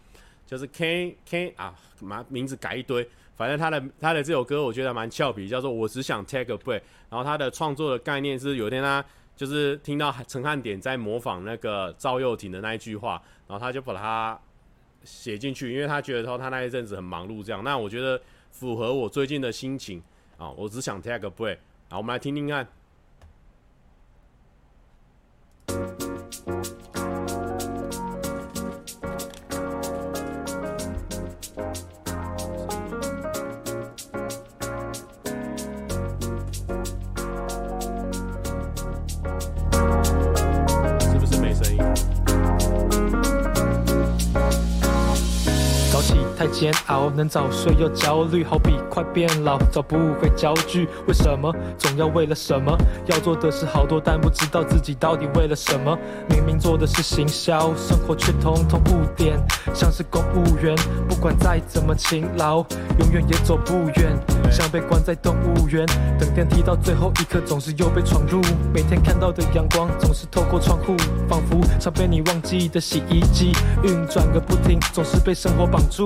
[0.46, 6.82] 就是 K K 啊，嘛名字改一堆，反正他的他的这首歌我觉得蛮俏皮，叫做我只想 take a break。
[7.10, 9.04] 然后他的创作的概念是，有一天他
[9.36, 14.40] 就是听到陈汉典在模仿那个赵又廷的那一句话，然后他就把它
[15.04, 17.64] 写进去，因为他觉得说他那一阵子很忙碌这样。
[17.64, 18.22] 那我觉得
[18.52, 20.02] 符合我最近的心情
[20.38, 21.58] 啊，我只想 take a break。
[21.90, 22.68] 好，我们来听听看。
[46.44, 50.90] 太煎熬，能早睡又焦虑，好比快变老，找不回焦距。
[51.08, 52.78] 为什么总要为了什么？
[53.06, 55.98] 要做的事好多，但不知道自己到底为了什么。
[56.30, 59.40] 明明做的是行销，生活却通通误点，
[59.74, 60.76] 像是公务员，
[61.08, 62.58] 不管再怎么勤劳，
[63.00, 64.14] 永远也走不远。
[64.52, 65.86] 像被关在动物园，
[66.20, 68.42] 等电梯到最后一刻，总是又被闯入。
[68.74, 70.98] 每天看到的阳光，总是透过窗户，
[71.30, 76.06] 仿佛常被你忘记的洗衣机，运转个不停，总是被生活绑住。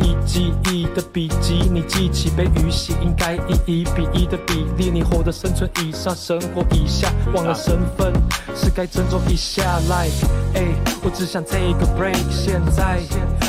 [0.25, 4.89] 记忆的笔记，你记起被雨洗，应该以一比一的比例。
[4.91, 8.13] 你活的生存以上，生活以下，忘了身份
[8.55, 9.79] 是该尊重一下。
[9.81, 10.67] Like，哎，
[11.03, 12.99] 我只想 take a break，现在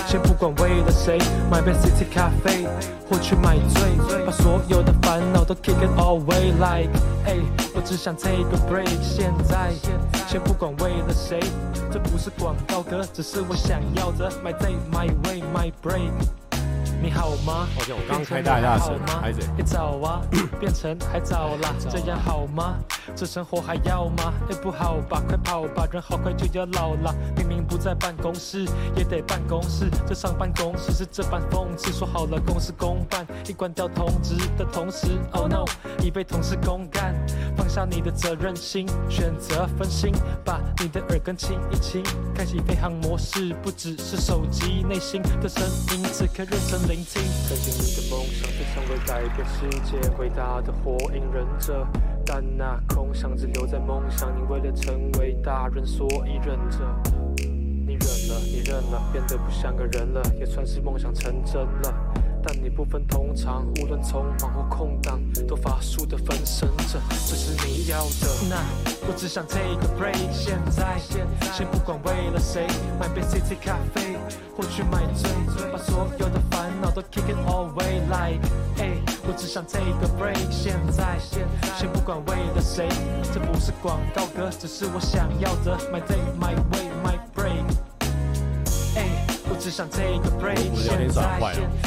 [0.07, 1.19] 先不管为了谁，
[1.51, 2.67] 买杯 City 咖啡
[3.09, 6.53] 或去买醉，把所有的烦恼都 kick it all away。
[6.59, 6.91] Like，
[7.27, 7.37] 哎，
[7.75, 9.73] 我只想 take a break，现在
[10.29, 11.41] 先不管为了谁，
[11.91, 14.31] 这不是广告歌，只是我想要的。
[14.43, 16.11] My day, my way, my break。
[17.03, 17.67] 你好吗？
[17.75, 19.41] 好像，我刚开大大声，孩子。
[19.57, 20.23] 别早啊，
[20.61, 22.77] 变成还早啦，这样好吗？
[23.17, 24.33] 这生活还要吗？
[24.49, 27.13] 也不好吧，快跑吧，人好快就要老了。
[27.37, 29.91] 明明不在办公室，也得办公室。
[30.07, 35.65] 这上办公室是这般讽刺，说好了公事公办，一关掉通知的同时，Oh no，
[36.01, 37.17] 已被同事公干。
[37.57, 42.01] 放下你的责任心，选择分心，把你的耳根清一清，
[42.33, 51.87] 开启飞行模式，不只是手机内心的声音，此刻认真曾经你的梦想是成为改变世界伟大的火影忍者，
[52.27, 54.31] 但那空想只留在梦想。
[54.37, 56.79] 你为了成为大人，所以忍着。
[57.85, 61.95] 你忍了，你认了，变得不像个人了，也算是梦想成真了。
[62.45, 68.27] 但你不分通常，无论匆忙或空档，都发速的分身着，这是你要的。
[68.51, 68.57] 那
[69.07, 70.99] 我只想 take a break，现在
[71.53, 72.67] 先不管为了谁，
[72.99, 74.17] 买杯 City 咖啡
[74.57, 75.31] 或去买醉，
[75.71, 78.43] 把所有的烦恼都 kick it all away like。
[78.79, 78.91] 哎，
[79.27, 81.17] 我只想 take a break，现在
[81.79, 82.89] 先不管为了谁，
[83.33, 85.79] 这不是广告歌，只是我想要的。
[85.93, 87.65] My day, my way, my break。
[89.49, 91.39] 我只想 take a break，现在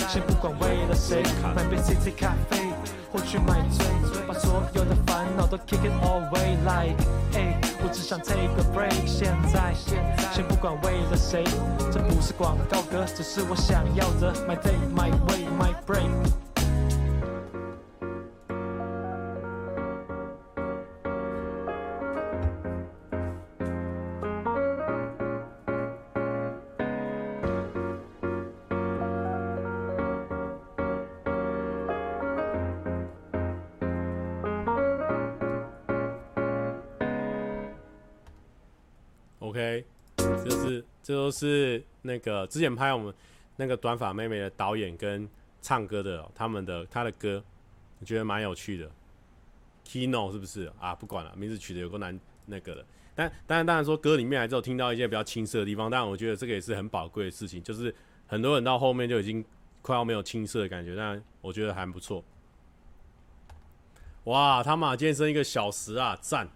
[0.07, 1.23] 先不管为了谁，
[1.55, 2.57] 买杯 City 咖啡
[3.15, 3.85] 或去买醉，
[4.27, 7.01] 把所有的烦恼都 kick it all away like，
[7.33, 9.73] 哎，我只想 take a break，现在
[10.33, 11.45] 先不管为了谁，
[11.93, 14.33] 这不是广告歌，只是我想要的。
[14.45, 16.44] My day, my way, my break。
[41.05, 43.13] 这都是那个之前拍我们
[43.57, 45.29] 那个短发妹妹的导演跟
[45.61, 47.43] 唱歌的、他们的他的歌，
[47.99, 48.89] 我觉得蛮有趣的。
[49.87, 50.95] Kino 是不是啊？
[50.95, 52.83] 不管了，名字取得有够难那个的。
[53.13, 57.93] 但当然当然说歌里面还是有听到一些比较青涩的地方，但我觉得这个也是很宝贵的事情，就是
[58.25, 59.45] 很多人到后面就已经
[59.83, 62.23] 快要没有青涩的感觉，但我觉得还不错。
[64.23, 66.49] 哇，他妈健身一个小时啊，赞！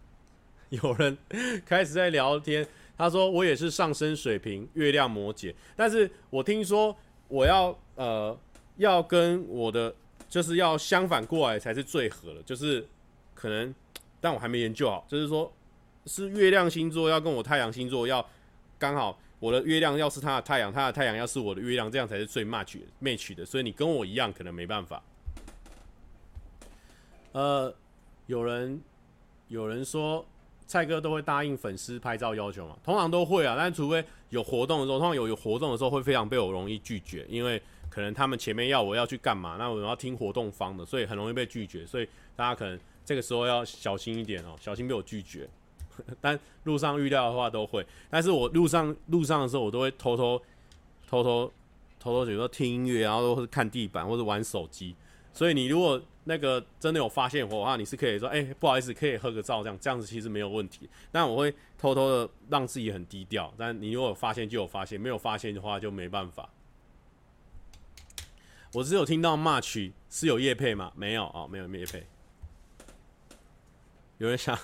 [0.68, 1.16] 有人
[1.64, 2.68] 开始在聊天，
[2.98, 6.94] 他说我也是上升水瓶月亮摩羯，但是我听说
[7.28, 8.36] 我要呃
[8.76, 9.94] 要跟我的
[10.28, 12.84] 就是要相反过来才是最合的，就是
[13.34, 13.72] 可能，
[14.20, 15.50] 但我还没研究好，就是说
[16.06, 18.28] 是月亮星座要跟我太阳星座要
[18.80, 25.00] 刚好，我的月亮要是他的太阳，他的太阳要是我的月亮，这样才是最 match 的 match 的，所以你跟我一样可能没办法。
[27.30, 27.72] 呃，
[28.26, 28.82] 有人
[29.46, 30.26] 有人说。
[30.68, 32.76] 蔡哥都会答应粉丝拍照要求嘛？
[32.84, 42.06] 通常都会啊，但除非有活动的时候，通常有有活动的时候会非常被我容易拒绝，因为可能他们前面要我要去干嘛，那我要听活动方的，所以很容易被拒绝，所以
[42.36, 45.48] 大家可能这个时候要小心一点哦，小心被我拒绝。
[46.20, 50.38] 但路上预料的话都会，但是我路上路上的时候，我都会偷偷
[51.08, 51.50] 偷偷
[51.98, 54.94] 偷偷，比如说听音乐，然后或是看地板或者玩手机。
[55.32, 60.86] 所以你如果那个真的有发现我的话，你是可以说，哎、欸，不好意思，可以合个照，这样这样子其实没有问题。
[61.10, 63.50] 但我会偷偷的让自己很低调。
[63.56, 66.50] 但你如果有发现就有发现，没有发现的话就没办法。
[68.74, 70.92] 我只有听到 March 是有叶配吗？
[70.94, 72.06] 没有哦，没有叶配。
[74.18, 74.58] 有人想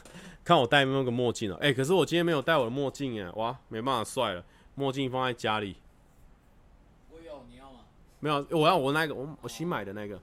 [0.44, 1.54] 看我戴那个墨镜哦？
[1.62, 4.44] 哎、欸，可是我今天没有戴我的墨镜哎，哇，没办法帅了，
[4.74, 5.76] 墨镜放在家里。
[7.08, 7.80] 我有，你要吗？
[8.20, 10.20] 没有，我要我那个，我我新买的那个。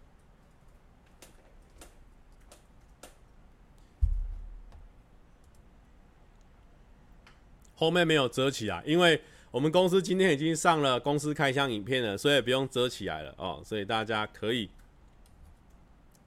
[7.81, 9.19] 后面没有遮起来，因为
[9.49, 14.69] 我们公司今天已经上了公司开箱影片了，所以不用遮起来了哦，所以大家可以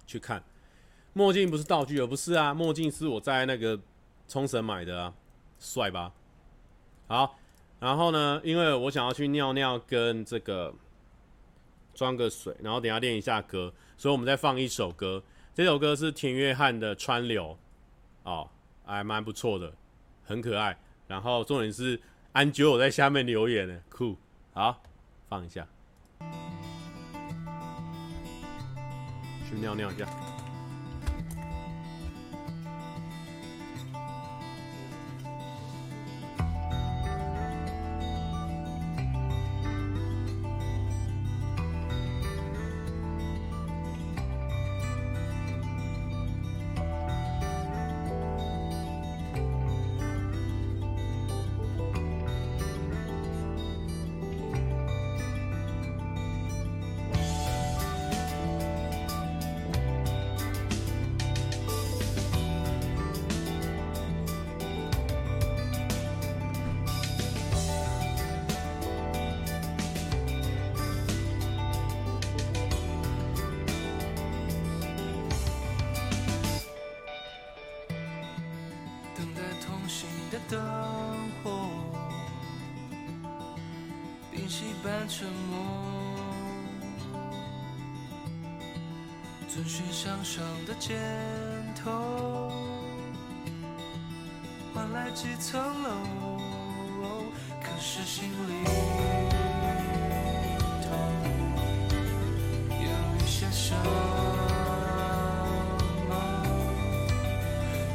[0.04, 0.42] 去看。
[1.12, 3.78] 墨镜不是道具，而不是啊，墨镜是我在那个
[4.26, 5.14] 冲绳买的啊，
[5.60, 6.12] 帅吧？
[7.06, 7.38] 好，
[7.78, 10.74] 然后呢，因为我想要去尿尿跟这个
[11.94, 15.22] 装个水，然后等下练一下歌，所以我们再放一首歌，
[15.54, 17.56] 这首歌是田约翰的《川流》，
[18.28, 18.50] 哦，
[18.84, 19.72] 还蛮不错的，
[20.24, 20.76] 很可爱。
[21.06, 22.00] 然后重点是
[22.32, 24.16] angel 在下面留言呢酷。
[24.52, 24.82] 好
[25.28, 25.66] 放一下。
[29.48, 30.33] 去尿尿一下。
[89.54, 90.98] 遵循向上的箭
[91.76, 92.50] 头，
[94.74, 96.00] 换来几层楼。
[97.62, 98.64] 可是心里
[100.82, 100.88] 头
[102.68, 103.78] 有一些伤，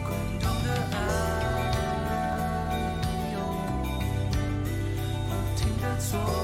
[0.05, 0.95] 孤独的爱，
[5.27, 6.38] 不停地走。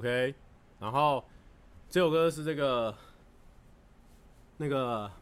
[0.00, 0.34] OK，
[0.78, 1.22] 然后
[1.90, 2.96] 这首歌是这个
[4.56, 5.12] 那个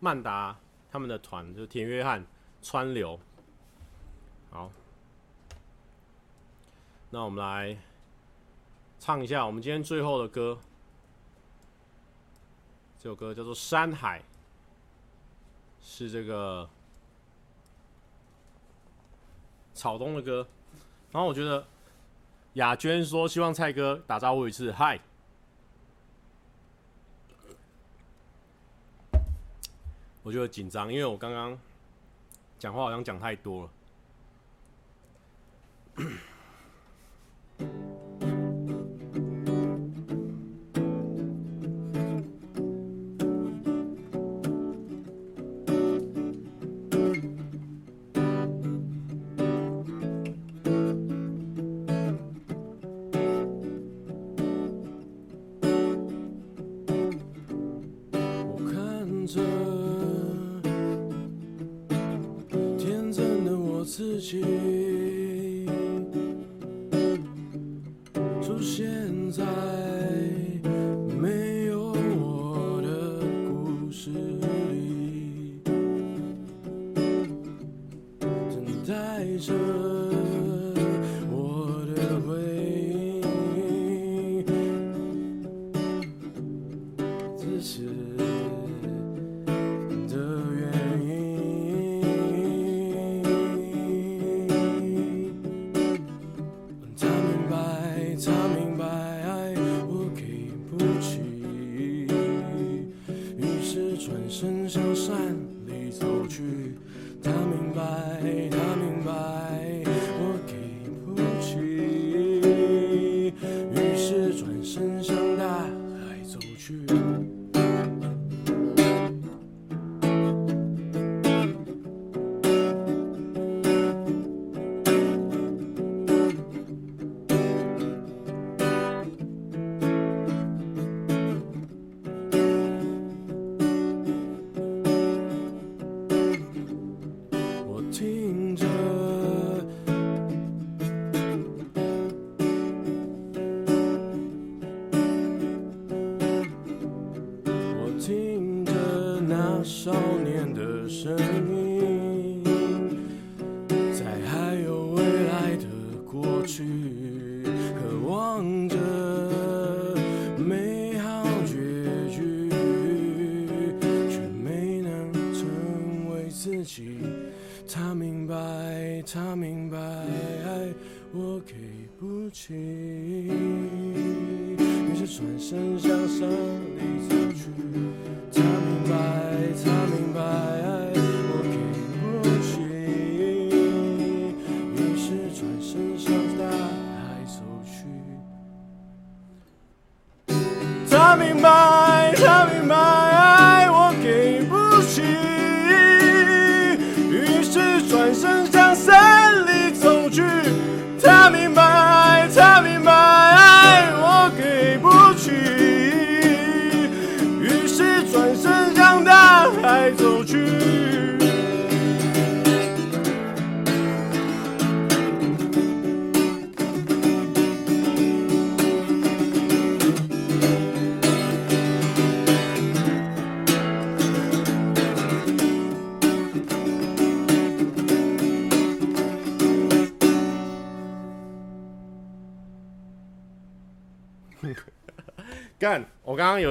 [0.00, 0.58] 曼达
[0.90, 2.26] 他们的团，就是田约翰
[2.62, 3.20] 川流。
[4.50, 4.72] 好，
[7.10, 7.76] 那我们来
[8.98, 10.58] 唱一下我们今天最后的歌。
[12.98, 14.20] 这首歌叫做《山海》，
[15.82, 16.66] 是这个
[19.74, 20.48] 草东的歌。
[21.10, 21.66] 然后我觉得
[22.54, 25.00] 雅娟说希望蔡哥打招呼一次，嗨。
[30.22, 31.58] 我觉得紧张，因为我刚刚
[32.58, 33.70] 讲话好像讲太多了。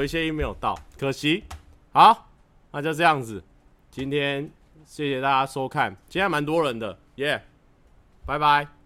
[0.02, 1.44] 有一些音没有到，可惜。
[1.94, 2.28] 好，
[2.72, 3.44] 那就这样子。
[3.92, 4.50] 今天
[4.84, 7.40] 谢谢大家收看，今天蛮多人的，耶！
[8.26, 8.81] 拜拜。